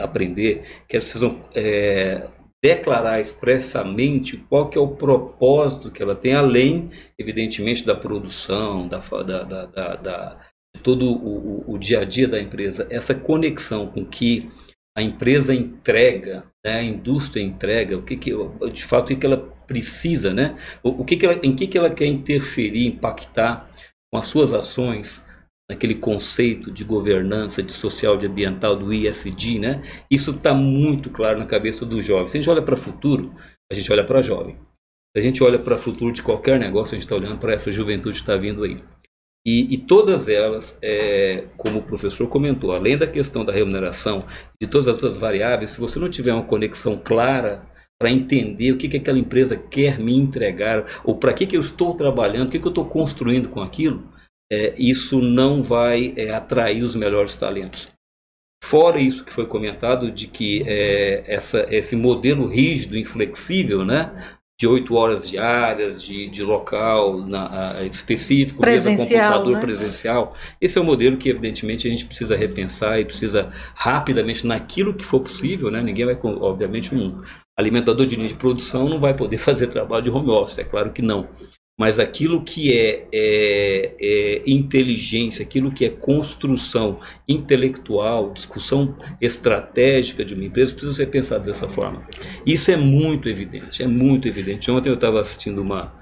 [0.00, 2.28] aprender que elas precisam é,
[2.62, 8.98] declarar expressamente qual que é o propósito que ela tem, além, evidentemente, da produção, da,
[8.98, 10.38] da, da, da
[10.82, 12.86] todo o, o, o dia a dia da empresa.
[12.88, 14.48] Essa conexão com que
[14.96, 18.30] a empresa entrega, né, a indústria entrega, o que, que
[18.72, 20.56] de fato o que, ela precisa, né?
[20.82, 23.70] O, o que, que ela, em que, que ela quer interferir, impactar
[24.12, 25.24] com as suas ações
[25.70, 29.82] naquele conceito de governança, de social, de ambiental, do ISD, né?
[30.10, 32.28] Isso está muito claro na cabeça do jovem.
[32.28, 33.34] Se a gente olha para o futuro,
[33.70, 34.56] a gente olha para jovem.
[35.16, 37.54] Se a gente olha para o futuro de qualquer negócio, a gente está olhando para
[37.54, 38.82] essa juventude que está vindo aí.
[39.44, 44.24] E, e, todas elas, é, como o professor comentou, além da questão da remuneração,
[44.60, 47.66] de todas as outras variáveis, se você não tiver uma conexão clara
[48.00, 51.60] para entender o que, que aquela empresa quer me entregar, ou para que, que eu
[51.60, 54.08] estou trabalhando, o que, que eu estou construindo com aquilo,
[54.50, 57.88] é, isso não vai é, atrair os melhores talentos.
[58.62, 64.66] Fora isso que foi comentado, de que é, essa, esse modelo rígido, inflexível, né, de
[64.68, 69.60] oito horas diárias, de, de local na, específico, presencial, computador né?
[69.60, 70.36] presencial.
[70.60, 75.04] Esse é um modelo que, evidentemente, a gente precisa repensar e precisa rapidamente, naquilo que
[75.04, 75.82] for possível, né?
[75.82, 77.22] Ninguém vai, obviamente, um
[77.58, 80.92] alimentador de linha de produção não vai poder fazer trabalho de home office, é claro
[80.92, 81.26] que não.
[81.78, 90.34] Mas aquilo que é, é, é, inteligência, aquilo que é construção intelectual, discussão estratégica de
[90.34, 92.06] uma empresa, precisa ser pensado dessa forma.
[92.46, 94.70] Isso é muito evidente, é muito evidente.
[94.70, 95.92] Ontem eu estava assistindo uma,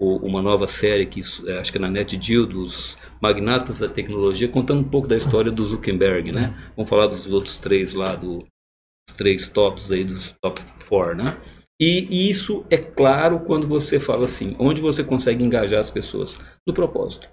[0.00, 4.80] uma nova série, que é, acho que é na NetGeo, dos magnatas da tecnologia, contando
[4.80, 6.54] um pouco da história do Zuckerberg, né?
[6.74, 11.36] Vamos falar dos outros três lá, do, dos três tops aí, dos top four, né?
[11.80, 16.38] E isso é claro quando você fala assim, onde você consegue engajar as pessoas?
[16.66, 17.28] No propósito.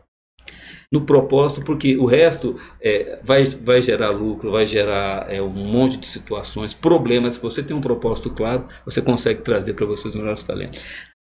[0.92, 5.98] No propósito, porque o resto é, vai, vai gerar lucro, vai gerar é, um monte
[5.98, 7.36] de situações, problemas.
[7.36, 10.86] Se você tem um propósito claro, você consegue trazer para você os melhores talentos.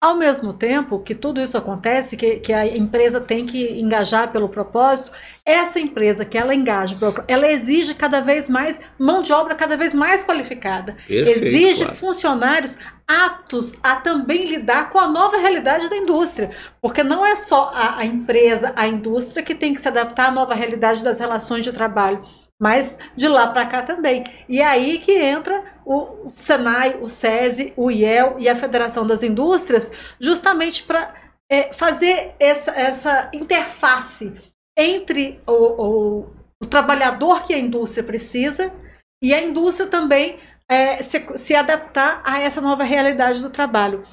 [0.03, 4.49] Ao mesmo tempo que tudo isso acontece, que, que a empresa tem que engajar pelo
[4.49, 5.13] propósito,
[5.45, 9.93] essa empresa que ela engaja, ela exige cada vez mais mão de obra cada vez
[9.93, 10.97] mais qualificada.
[11.07, 11.95] Perfeito, exige claro.
[11.97, 16.51] funcionários aptos a também lidar com a nova realidade da indústria.
[16.81, 20.31] Porque não é só a, a empresa, a indústria que tem que se adaptar à
[20.31, 22.21] nova realidade das relações de trabalho
[22.59, 24.23] mas de lá para cá também.
[24.47, 29.23] E é aí que entra o Senai, o SESI, o IEL e a Federação das
[29.23, 31.13] Indústrias, justamente para
[31.49, 34.33] é, fazer essa, essa interface
[34.77, 36.19] entre o, o,
[36.61, 38.73] o, trabalhador que a indústria precisa
[39.23, 44.03] e a indústria também é, se, se adaptar a essa nova realidade do trabalho.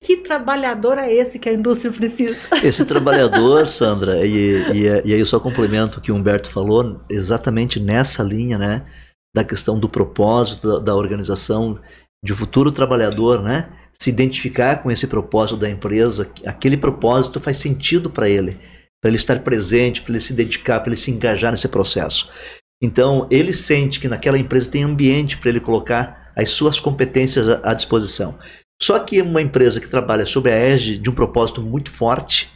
[0.00, 2.46] Que trabalhador é esse que a indústria precisa?
[2.62, 7.00] Esse trabalhador, Sandra, e, e, e aí eu só complemento o que o Humberto falou,
[7.10, 8.86] exatamente nessa linha, né,
[9.34, 11.78] da questão do propósito da, da organização,
[12.24, 18.10] de futuro trabalhador, né, se identificar com esse propósito da empresa, aquele propósito faz sentido
[18.10, 18.52] para ele.
[19.00, 22.28] para ele estar presente, para ele se dedicar, para ele se engajar nesse processo.
[22.82, 27.74] Então, ele sente que naquela empresa tem ambiente para ele colocar as suas competências à
[27.74, 28.38] disposição.
[28.80, 32.48] Só que uma empresa que trabalha sob a égide de um propósito muito forte,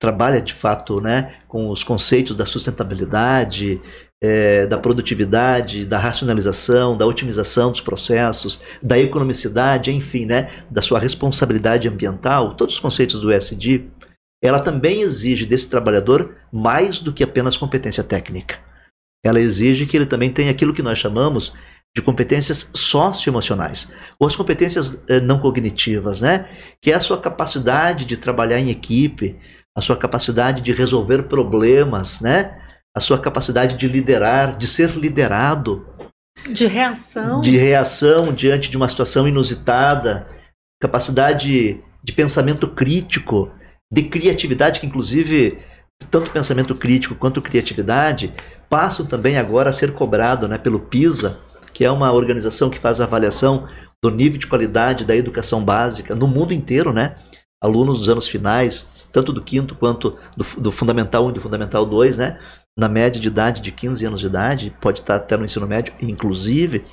[0.00, 3.80] trabalha de fato né, com os conceitos da sustentabilidade,
[4.22, 10.98] é, da produtividade, da racionalização, da otimização dos processos, da economicidade, enfim, né, da sua
[10.98, 13.90] responsabilidade ambiental, todos os conceitos do ESG,
[14.42, 18.58] ela também exige desse trabalhador mais do que apenas competência técnica.
[19.24, 21.52] Ela exige que ele também tenha aquilo que nós chamamos
[21.94, 26.48] de competências socioemocionais, ou as competências eh, não cognitivas, né?
[26.80, 29.36] Que é a sua capacidade de trabalhar em equipe,
[29.76, 32.56] a sua capacidade de resolver problemas, né?
[32.96, 35.86] A sua capacidade de liderar, de ser liderado,
[36.50, 40.26] de reação, de reação diante de uma situação inusitada,
[40.80, 43.50] capacidade de pensamento crítico,
[43.92, 45.58] de criatividade que inclusive
[46.10, 48.32] tanto pensamento crítico quanto criatividade
[48.68, 51.38] passam também agora a ser cobrado, né, pelo PISA,
[51.72, 53.66] que é uma organização que faz a avaliação
[54.02, 57.16] do nível de qualidade da educação básica no mundo inteiro, né?
[57.62, 61.84] Alunos dos anos finais, tanto do quinto quanto do, do Fundamental 1 e do Fundamental
[61.84, 62.38] 2, né?
[62.76, 65.92] Na média de idade de 15 anos de idade, pode estar até no ensino médio,
[66.00, 66.84] inclusive,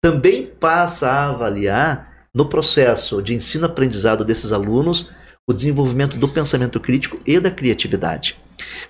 [0.00, 5.10] também passa a avaliar no processo de ensino-aprendizado desses alunos
[5.46, 8.36] o desenvolvimento do pensamento crítico e da criatividade.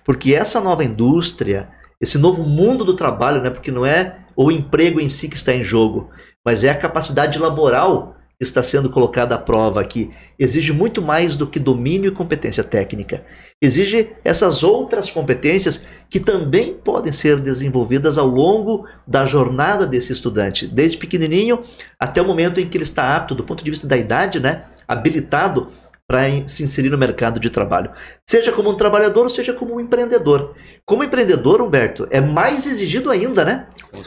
[0.05, 1.69] Porque essa nova indústria,
[2.01, 5.55] esse novo mundo do trabalho, né, porque não é o emprego em si que está
[5.55, 6.11] em jogo,
[6.45, 10.11] mas é a capacidade laboral está sendo colocada à prova aqui.
[10.39, 13.25] Exige muito mais do que domínio e competência técnica.
[13.61, 20.67] Exige essas outras competências que também podem ser desenvolvidas ao longo da jornada desse estudante,
[20.67, 21.63] desde pequenininho
[21.99, 24.65] até o momento em que ele está apto, do ponto de vista da idade, né,
[24.87, 25.69] habilitado
[26.09, 27.91] para se inserir no mercado de trabalho.
[28.29, 30.55] Seja como um trabalhador, seja como um empreendedor.
[30.85, 33.67] Como empreendedor, Humberto, é mais exigido ainda, né?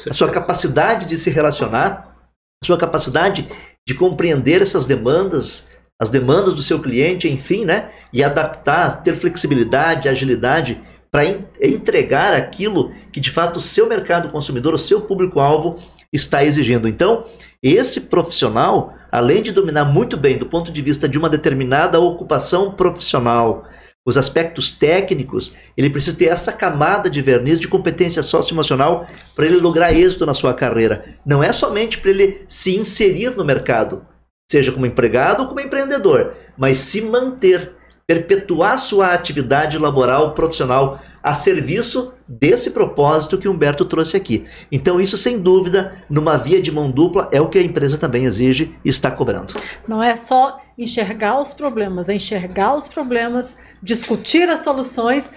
[0.09, 2.15] A sua capacidade de se relacionar,
[2.63, 3.49] a sua capacidade
[3.89, 5.65] de compreender essas demandas,
[5.99, 7.89] as demandas do seu cliente, enfim, né?
[8.13, 11.23] E adaptar, ter flexibilidade, agilidade para
[11.59, 15.79] entregar aquilo que de fato o seu mercado consumidor, o seu público-alvo
[16.13, 16.87] está exigindo.
[16.87, 17.25] Então,
[17.63, 22.73] esse profissional, além de dominar muito bem do ponto de vista de uma determinada ocupação
[22.73, 23.65] profissional,
[24.09, 29.57] os aspectos técnicos, ele precisa ter essa camada de verniz de competência socioemocional para ele
[29.57, 31.05] lograr êxito na sua carreira.
[31.25, 34.05] Não é somente para ele se inserir no mercado,
[34.49, 37.71] seja como empregado ou como empreendedor, mas se manter,
[38.07, 44.45] perpetuar sua atividade laboral profissional a serviço desse propósito que Humberto trouxe aqui.
[44.71, 48.25] Então, isso sem dúvida, numa via de mão dupla, é o que a empresa também
[48.25, 49.55] exige e está cobrando.
[49.87, 55.31] Não é só enxergar os problemas, é enxergar os problemas, discutir as soluções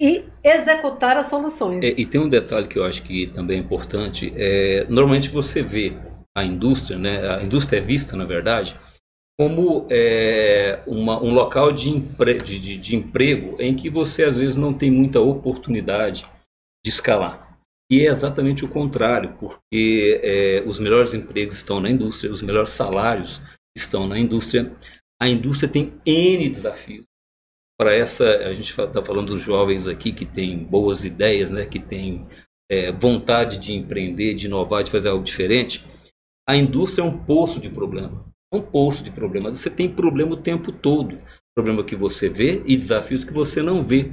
[0.00, 1.84] e executar as soluções.
[1.84, 4.32] É, e tem um detalhe que eu acho que também é importante.
[4.34, 5.92] É, normalmente você vê
[6.34, 7.36] a indústria, né?
[7.36, 8.74] A indústria é vista, na verdade,
[9.38, 14.56] como é, uma, um local de, empre, de, de, emprego em que você às vezes
[14.56, 16.24] não tem muita oportunidade
[16.88, 17.58] de escalar.
[17.90, 22.70] E é exatamente o contrário, porque é, os melhores empregos estão na indústria, os melhores
[22.70, 23.40] salários
[23.76, 24.74] estão na indústria.
[25.20, 27.04] A indústria tem N desafios.
[27.78, 31.78] Para essa, a gente está falando dos jovens aqui que têm boas ideias, né, que
[31.78, 32.26] têm
[32.70, 35.84] é, vontade de empreender, de inovar, de fazer algo diferente.
[36.46, 39.60] A indústria é um poço de problema um poço de problemas.
[39.60, 41.18] Você tem problema o tempo todo.
[41.54, 44.12] Problema que você vê e desafios que você não vê.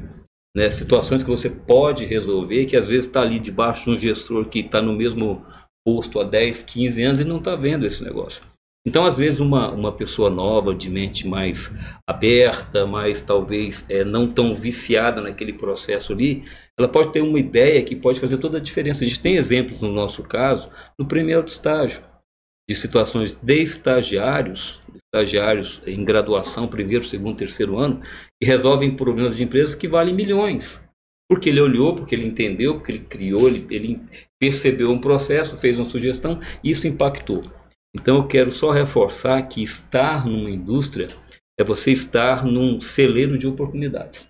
[0.55, 0.69] Né?
[0.69, 4.59] Situações que você pode resolver, que às vezes está ali debaixo de um gestor que
[4.59, 5.45] está no mesmo
[5.85, 8.41] posto há 10, 15 anos e não está vendo esse negócio.
[8.87, 11.73] Então, às vezes, uma, uma pessoa nova, de mente mais
[12.07, 16.43] aberta, mais talvez é, não tão viciada naquele processo ali,
[16.77, 19.03] ela pode ter uma ideia que pode fazer toda a diferença.
[19.03, 22.03] A gente tem exemplos no nosso caso, no primeiro estágio
[22.69, 24.79] de situações de estagiários,
[25.15, 28.01] estagiários em graduação, primeiro, segundo, terceiro ano,
[28.39, 30.81] que resolvem problemas de empresas que valem milhões.
[31.29, 34.01] Porque ele olhou, porque ele entendeu, porque ele criou, ele, ele
[34.39, 37.43] percebeu um processo, fez uma sugestão e isso impactou.
[37.95, 41.07] Então eu quero só reforçar que estar numa indústria
[41.57, 44.29] é você estar num celeiro de oportunidades.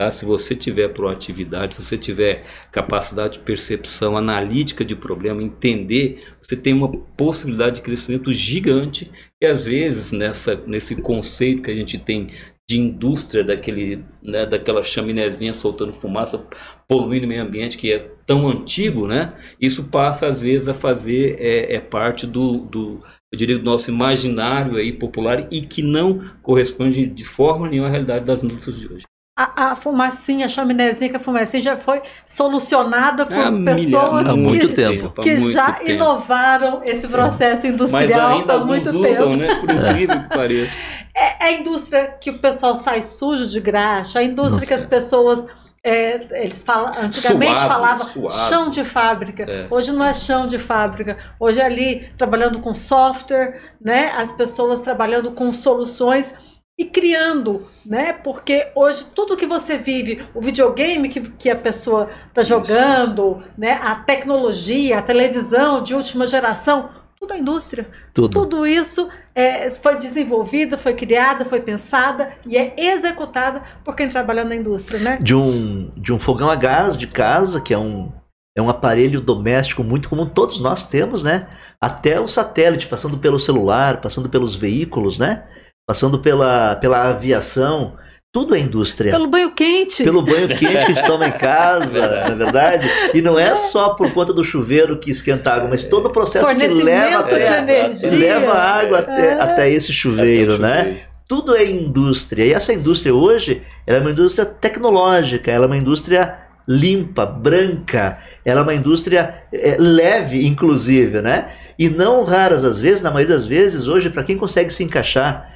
[0.00, 0.10] Tá?
[0.10, 6.56] Se você tiver proatividade, se você tiver capacidade de percepção analítica de problema, entender, você
[6.56, 9.10] tem uma possibilidade de crescimento gigante.
[9.42, 12.28] E às vezes, nessa, nesse conceito que a gente tem
[12.66, 16.42] de indústria, daquele, né, daquela chaminézinha soltando fumaça,
[16.88, 19.34] poluindo o meio ambiente, que é tão antigo, né?
[19.60, 23.90] isso passa às vezes a fazer é, é parte do, do eu diria, do nosso
[23.90, 28.86] imaginário aí popular e que não corresponde de forma nenhuma à realidade das indústrias de
[28.86, 29.09] hoje.
[29.44, 32.02] A, a fumacinha, a chaminézinha, que a fumacinha já foi
[32.44, 35.90] solucionada por milha- pessoas há muito que, tempo, que muito já tempo.
[35.90, 39.36] inovaram esse processo Mas industrial há muito usam, tempo.
[39.36, 39.54] né?
[39.56, 40.72] Por incrível que pareça.
[41.14, 45.46] É a indústria que o pessoal sai sujo de graxa, a indústria que as pessoas.
[45.82, 48.38] é, eles falam, antigamente Suado, falavam suado.
[48.48, 49.44] chão de fábrica.
[49.44, 49.66] É.
[49.70, 51.16] Hoje não é chão de fábrica.
[51.38, 54.12] Hoje é ali trabalhando com software, né?
[54.16, 56.34] As pessoas trabalhando com soluções
[56.80, 58.10] e criando, né?
[58.10, 63.78] Porque hoje tudo que você vive, o videogame que, que a pessoa está jogando, né?
[63.82, 67.86] A tecnologia, a televisão de última geração, tudo é indústria.
[68.14, 68.32] Tudo.
[68.32, 74.42] Tudo isso é, foi desenvolvido, foi criada, foi pensada e é executada por quem trabalha
[74.42, 75.18] na indústria, né?
[75.20, 78.10] de um, de um fogão a gás de casa, que é um,
[78.56, 81.46] é um aparelho doméstico muito comum, todos nós temos, né?
[81.78, 85.44] Até o satélite, passando pelo celular, passando pelos veículos, né?
[85.90, 87.94] Passando pela, pela aviação,
[88.32, 89.10] tudo é indústria.
[89.10, 90.04] Pelo banho quente.
[90.04, 92.88] Pelo banho quente que a gente toma em casa, não é verdade?
[93.12, 96.10] E não é só por conta do chuveiro que esquenta a água, mas todo o
[96.10, 98.18] processo que leva até, de energia.
[98.38, 99.32] leva a água até, É.
[99.32, 100.78] até esse chuveiro, Até né?
[100.78, 101.00] chuveiro.
[101.26, 102.44] Tudo é indústria.
[102.44, 106.38] E essa indústria hoje, ela é uma indústria tecnológica, ela é uma indústria
[106.68, 111.50] limpa, branca, ela é uma indústria é, leve, inclusive, né?
[111.76, 115.49] E não raras às vezes, na maioria das vezes, hoje, para quem consegue se encaixar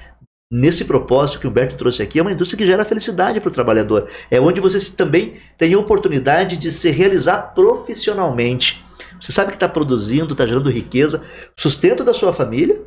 [0.55, 3.53] nesse propósito que o Humberto trouxe aqui, é uma indústria que gera felicidade para o
[3.53, 4.09] trabalhador.
[4.31, 8.85] É onde você também tem a oportunidade de se realizar profissionalmente.
[9.21, 11.23] Você sabe que está produzindo, está gerando riqueza,
[11.57, 12.81] sustento da sua família,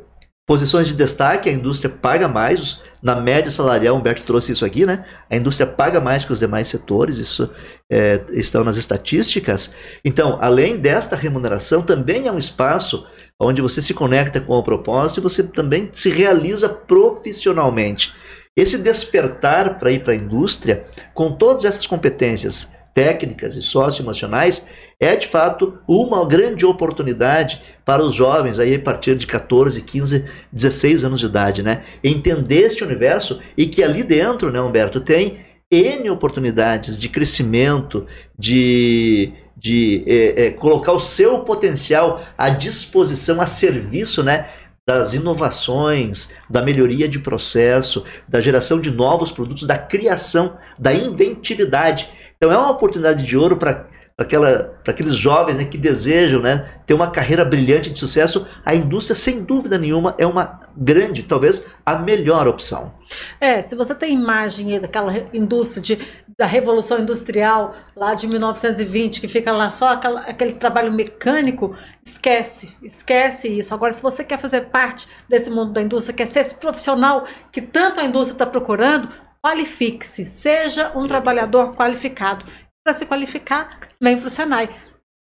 [0.46, 2.80] posições de destaque, a indústria paga mais.
[3.02, 5.04] Na média salarial, Humberto trouxe isso aqui, né?
[5.28, 7.50] A indústria paga mais que os demais setores, isso
[7.92, 9.74] é, estão nas estatísticas.
[10.02, 13.06] Então, além desta remuneração, também é um espaço
[13.40, 18.12] onde você se conecta com o propósito e você também se realiza profissionalmente.
[18.56, 20.84] Esse despertar para ir para a indústria,
[21.14, 24.66] com todas essas competências técnicas e socioemocionais,
[24.98, 30.24] é de fato uma grande oportunidade para os jovens aí a partir de 14, 15,
[30.50, 31.84] 16 anos de idade, né?
[32.02, 35.38] Entender este universo e que ali dentro, né, Humberto, tem
[35.70, 38.04] N oportunidades de crescimento,
[38.36, 44.48] de, de é, é, colocar o seu potencial à disposição, a serviço, né?
[44.86, 52.08] Das inovações, da melhoria de processo, da geração de novos produtos, da criação, da inventividade.
[52.36, 53.86] Então é uma oportunidade de ouro para
[54.18, 59.14] para aqueles jovens né, que desejam né, ter uma carreira brilhante de sucesso, a indústria,
[59.14, 62.92] sem dúvida nenhuma, é uma grande, talvez a melhor opção.
[63.40, 65.98] É, se você tem imagem daquela indústria de,
[66.38, 72.76] da Revolução Industrial lá de 1920, que fica lá só aquela- aquele trabalho mecânico, esquece,
[72.80, 73.74] esquece isso.
[73.74, 77.60] Agora, se você quer fazer parte desse mundo da indústria, quer ser esse profissional que
[77.60, 79.08] tanto a indústria está procurando,
[79.44, 82.44] qualifique-se, seja um trabalhador qualificado.
[82.84, 84.70] Para se qualificar, vem para o Senai.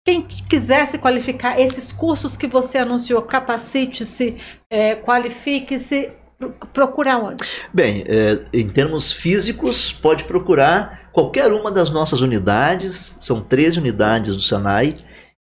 [0.06, 4.36] Quem quiser se qualificar, esses cursos que você anunciou, capacite-se,
[4.70, 7.44] é, qualifique-se, pro- procura onde?
[7.72, 14.36] Bem, é, em termos físicos, pode procurar qualquer uma das nossas unidades, são 13 unidades
[14.36, 14.94] do Senai,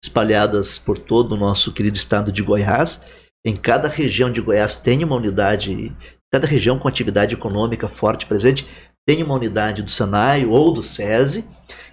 [0.03, 3.01] espalhadas por todo o nosso querido estado de Goiás.
[3.45, 5.95] Em cada região de Goiás tem uma unidade,
[6.31, 8.67] cada região com atividade econômica forte presente,
[9.07, 11.45] tem uma unidade do Senai ou do SESI,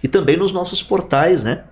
[0.03, 1.63] e também nos nossos portais, né?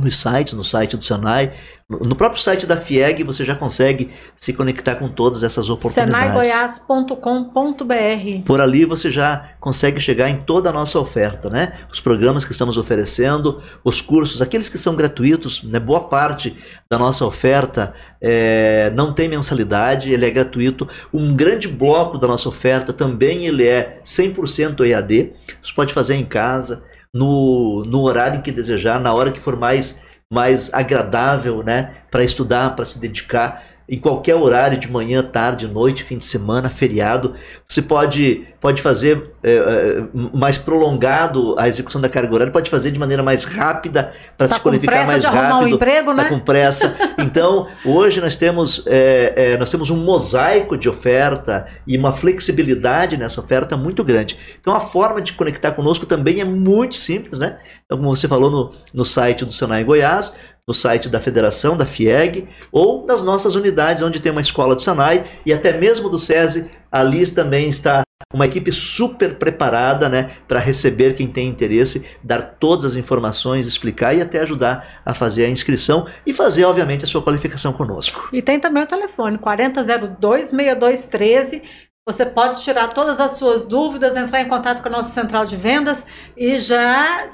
[0.00, 1.52] Nos sites, no site do Senai,
[1.86, 6.32] no próprio site da FIEG você já consegue se conectar com todas essas oportunidades.
[6.32, 11.74] senaigoias.com.br Por ali você já consegue chegar em toda a nossa oferta, né?
[11.92, 15.78] Os programas que estamos oferecendo, os cursos, aqueles que são gratuitos, né?
[15.78, 16.56] Boa parte
[16.88, 20.88] da nossa oferta é, não tem mensalidade, ele é gratuito.
[21.12, 25.34] Um grande bloco da nossa oferta também ele é 100% EAD.
[25.62, 26.82] Você pode fazer em casa,
[27.14, 30.00] no, no horário que desejar, na hora que for mais,
[30.30, 31.98] mais agradável, né?
[32.10, 36.70] Para estudar, para se dedicar em qualquer horário, de manhã, tarde, noite, fim de semana,
[36.70, 37.34] feriado.
[37.68, 42.90] Você pode, pode fazer é, é, mais prolongado a execução da carga horária, pode fazer
[42.90, 45.74] de maneira mais rápida para Tá se qualificar mais arrumar um rápido.
[45.74, 46.28] emprego, tá né?
[46.28, 46.94] com pressa.
[47.18, 53.16] Então, hoje nós temos, é, é, nós temos um mosaico de oferta e uma flexibilidade
[53.16, 54.38] nessa oferta muito grande.
[54.60, 57.58] Então, a forma de conectar conosco também é muito simples, né?
[57.84, 60.34] Então, como você falou no, no site do Senai Goiás,
[60.66, 64.82] no site da Federação, da FIEG, ou nas nossas unidades, onde tem uma escola do
[64.82, 68.02] Senai e até mesmo do SESI, ali também está
[68.32, 74.14] uma equipe super preparada né, para receber quem tem interesse, dar todas as informações, explicar
[74.14, 78.28] e até ajudar a fazer a inscrição e fazer, obviamente, a sua qualificação conosco.
[78.32, 81.62] E tem também o telefone 4002-6213.
[82.06, 85.56] Você pode tirar todas as suas dúvidas, entrar em contato com a nossa central de
[85.56, 86.04] vendas
[86.36, 87.30] e já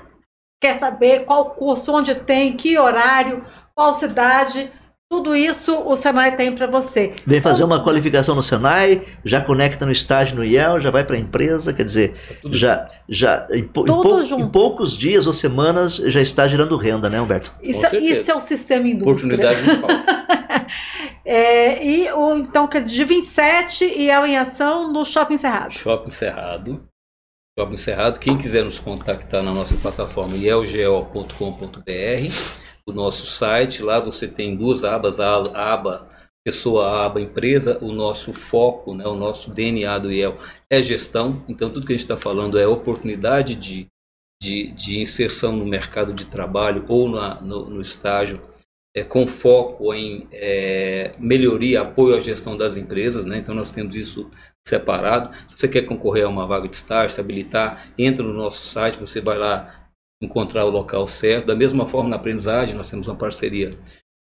[0.60, 3.44] quer saber qual curso, onde tem, que horário,
[3.74, 4.70] qual cidade.
[5.12, 7.12] Tudo isso o Senai tem para você.
[7.26, 11.16] Vem fazer uma qualificação no Senai, já conecta no estágio no IEL, já vai para
[11.16, 12.14] a empresa, quer dizer,
[12.52, 13.84] já, já em, pou-
[14.38, 17.52] em poucos dias ou semanas já está gerando renda, né, Humberto?
[17.60, 19.34] Isso, isso é o sistema indústria.
[19.34, 20.20] Oportunidade não falta.
[21.24, 25.72] É, e o, então, quer dizer, de 27 e é em ação no Shopping Cerrado.
[25.72, 26.82] Shopping Cerrado.
[27.60, 28.18] Shopping Cerrado.
[28.18, 32.34] Quem quiser nos contactar na nossa plataforma ielgeo.com.br,
[32.86, 36.08] o nosso site, lá você tem duas abas, a aba
[36.42, 40.38] pessoa, aba empresa, o nosso foco, né, o nosso DNA do IEL
[40.70, 43.86] é gestão, então tudo que a gente está falando é oportunidade de,
[44.42, 48.40] de, de inserção no mercado de trabalho ou na, no, no estágio,
[48.96, 53.36] é, com foco em é, melhoria, apoio à gestão das empresas, né?
[53.36, 54.30] então nós temos isso
[54.66, 55.34] separado.
[55.48, 58.98] Se você quer concorrer a uma vaga de estágio, se habilitar, entra no nosso site,
[58.98, 59.88] você vai lá
[60.22, 61.46] encontrar o local certo.
[61.46, 63.76] Da mesma forma, na aprendizagem, nós temos uma parceria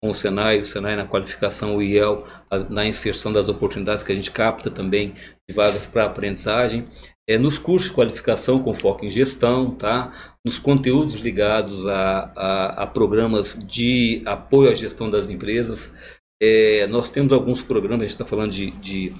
[0.02, 2.26] com o Senai, o Senai na qualificação, o IEL
[2.68, 5.14] na inserção das oportunidades que a gente capta também
[5.48, 6.86] de vagas para aprendizagem.
[7.28, 10.32] É, nos cursos de qualificação com foco em gestão, tá?
[10.44, 15.94] nos conteúdos ligados a, a, a programas de apoio à gestão das empresas.
[16.42, 19.14] É, nós temos alguns programas, a gente está falando de, de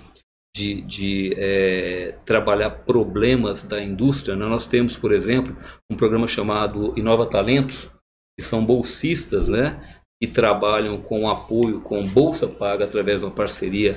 [0.55, 4.37] de, de é, trabalhar problemas da indústria.
[4.37, 4.47] né?
[4.47, 5.57] Nós temos, por exemplo,
[5.91, 7.89] um programa chamado Inova Talentos,
[8.39, 10.01] que são bolsistas, né?
[10.21, 13.97] Que trabalham com apoio, com bolsa paga através de uma parceria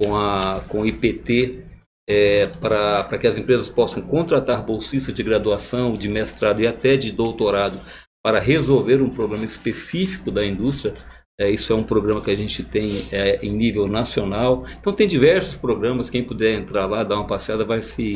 [0.00, 1.64] com a com o IPT,
[2.08, 7.12] é, para que as empresas possam contratar bolsistas de graduação, de mestrado e até de
[7.12, 7.80] doutorado
[8.22, 10.94] para resolver um problema específico da indústria.
[11.40, 14.66] É, isso é um programa que a gente tem é, em nível nacional.
[14.78, 18.12] Então tem diversos programas, quem puder entrar lá, dar uma passeada, vai se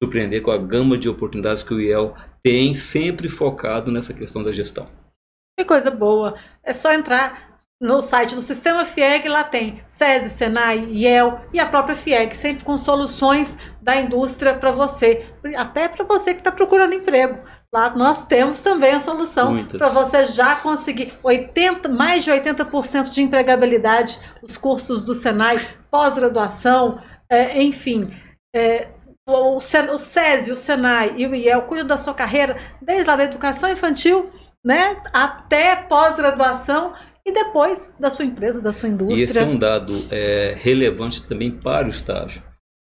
[0.00, 4.52] surpreender com a gama de oportunidades que o IEL tem, sempre focado nessa questão da
[4.52, 4.86] gestão.
[5.58, 6.36] Que coisa boa.
[6.62, 11.66] É só entrar no site do Sistema FIEG, lá tem SESI, Senai, IEL e a
[11.66, 15.26] própria FIEG, sempre com soluções da indústria para você,
[15.56, 17.40] até para você que está procurando emprego.
[17.74, 23.20] Lá nós temos também a solução para você já conseguir 80, mais de 80% de
[23.22, 25.54] empregabilidade, os cursos do Senai,
[25.90, 27.00] pós-graduação,
[27.30, 28.10] é, enfim.
[28.56, 28.88] é,
[29.28, 33.16] o, Sen- o SESI, o Senai e o IEL cuidam da sua carreira desde lá
[33.16, 34.24] da educação infantil
[34.64, 36.94] né, até pós-graduação
[37.26, 39.40] e depois da sua empresa, da sua E esse indústria.
[39.40, 42.42] é um dado é, relevante também para o estágio.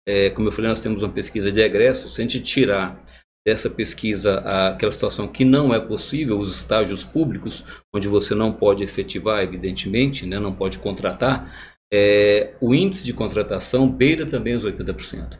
[0.07, 2.07] É, como eu falei, nós temos uma pesquisa de egresso.
[2.09, 3.01] Se a gente tirar
[3.47, 7.63] dessa pesquisa aquela situação que não é possível, os estágios públicos,
[7.95, 11.49] onde você não pode efetivar, evidentemente, né, não pode contratar,
[11.89, 15.39] é, o índice de contratação beira também os 80%.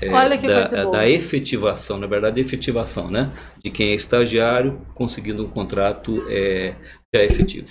[0.00, 0.96] É, Olha que da, coisa boa.
[0.96, 3.30] da efetivação, na verdade, efetivação, né?
[3.62, 6.74] De quem é estagiário conseguindo um contrato é,
[7.14, 7.68] já efetivo.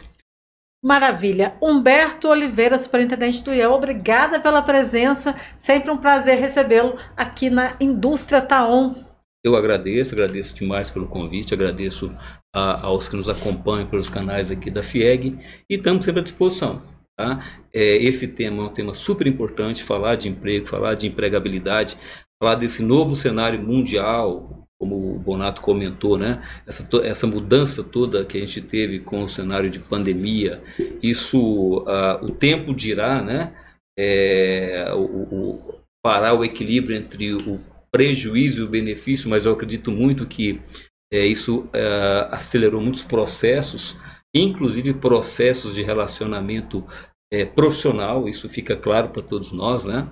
[0.84, 1.56] Maravilha.
[1.60, 5.36] Humberto Oliveira, superintendente do IEL, obrigada pela presença.
[5.58, 8.94] Sempre um prazer recebê-lo aqui na Indústria Taon.
[9.44, 12.12] Eu agradeço, agradeço demais pelo convite, agradeço
[12.54, 15.38] a- aos que nos acompanham pelos canais aqui da FIEG
[15.70, 16.82] e estamos sempre à disposição.
[17.18, 17.44] Tá?
[17.74, 21.98] É, esse tema é um tema super importante, falar de emprego, falar de empregabilidade,
[22.42, 26.42] falar desse novo cenário mundial, como o Bonato comentou, né?
[26.66, 30.62] essa, essa mudança toda que a gente teve com o cenário de pandemia,
[31.02, 33.54] isso, ah, o tempo dirá, né?
[33.98, 37.60] É, o, o- parar o equilíbrio entre o
[37.92, 40.62] prejuízo e o benefício, mas eu acredito muito que
[41.12, 43.98] é, isso é, acelerou muitos processos,
[44.34, 46.86] inclusive processos de relacionamento
[47.32, 50.08] é, profissional, isso fica claro para todos nós, né?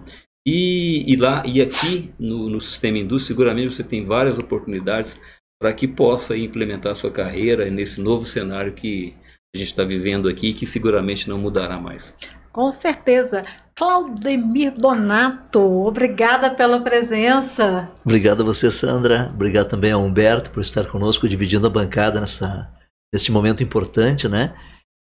[0.48, 5.20] E, e lá e aqui no, no sistema indústria, seguramente você tem várias oportunidades
[5.62, 9.14] para que possa implementar sua carreira nesse novo cenário que
[9.54, 12.16] a gente está vivendo aqui, que seguramente não mudará mais.
[12.52, 13.46] Com certeza.
[13.80, 17.90] Claudemir Donato, obrigada pela presença.
[18.04, 19.32] Obrigado a você, Sandra.
[19.34, 22.70] Obrigado também ao Humberto por estar conosco, dividindo a bancada nessa,
[23.14, 24.54] neste momento importante, né?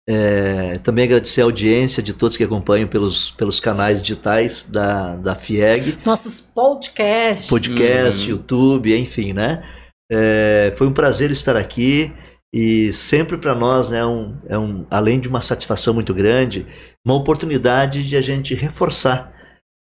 [0.08, 5.34] É, também agradecer a audiência de todos que acompanham pelos, pelos canais digitais da, da
[5.34, 7.50] FIEG, Nossos podcasts.
[7.50, 9.60] podcast, YouTube, enfim, né?
[10.08, 12.12] É, foi um prazer estar aqui
[12.52, 16.66] e sempre para nós né, um, é um, além de uma satisfação muito grande,
[17.04, 19.32] uma oportunidade de a gente reforçar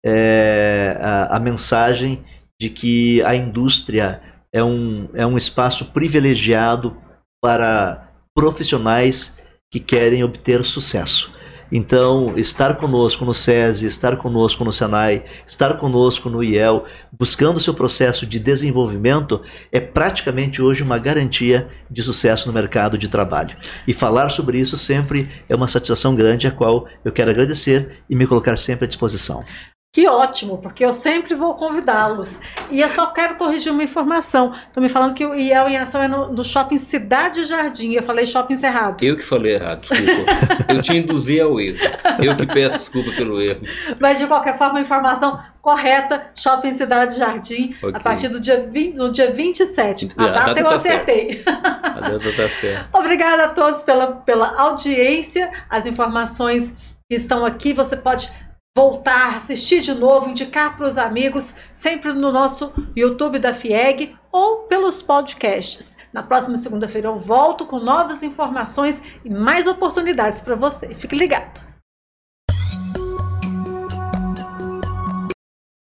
[0.06, 2.24] é, a, a mensagem
[2.60, 4.22] de que a indústria
[4.54, 6.98] é um, é um espaço privilegiado
[7.42, 9.36] para profissionais
[9.72, 11.32] que querem obter sucesso.
[11.72, 17.62] Então, estar conosco no SESI, estar conosco no SENAI, estar conosco no IEL, buscando o
[17.62, 19.42] seu processo de desenvolvimento,
[19.72, 23.56] é praticamente hoje uma garantia de sucesso no mercado de trabalho.
[23.88, 28.16] E falar sobre isso sempre é uma satisfação grande, a qual eu quero agradecer e
[28.16, 29.44] me colocar sempre à disposição.
[29.92, 32.40] Que ótimo, porque eu sempre vou convidá-los.
[32.70, 34.54] E eu só quero corrigir uma informação.
[34.68, 37.94] Estão me falando que o IEL em ação é no, no shopping Cidade Jardim.
[37.94, 39.04] Eu falei shopping Cerrado.
[39.04, 40.32] Eu que falei errado, desculpa.
[40.70, 41.80] eu te induzi ao erro.
[42.24, 43.62] Eu que peço desculpa pelo erro.
[44.00, 47.92] Mas de qualquer forma, a informação correta, shopping Cidade Jardim, okay.
[47.94, 50.10] a partir do dia, 20, do dia 27.
[50.16, 51.44] A, a data, data eu tá acertei.
[51.48, 52.88] A data tá certa.
[52.98, 56.76] Obrigada a todos pela, pela audiência, as informações
[57.10, 57.74] que estão aqui.
[57.74, 58.32] Você pode
[58.78, 64.68] voltar, assistir de novo, indicar para os amigos, sempre no nosso YouTube da FIEG ou
[64.68, 65.98] pelos podcasts.
[66.14, 70.94] Na próxima segunda-feira eu volto com novas informações e mais oportunidades para você.
[70.94, 71.67] Fique ligado!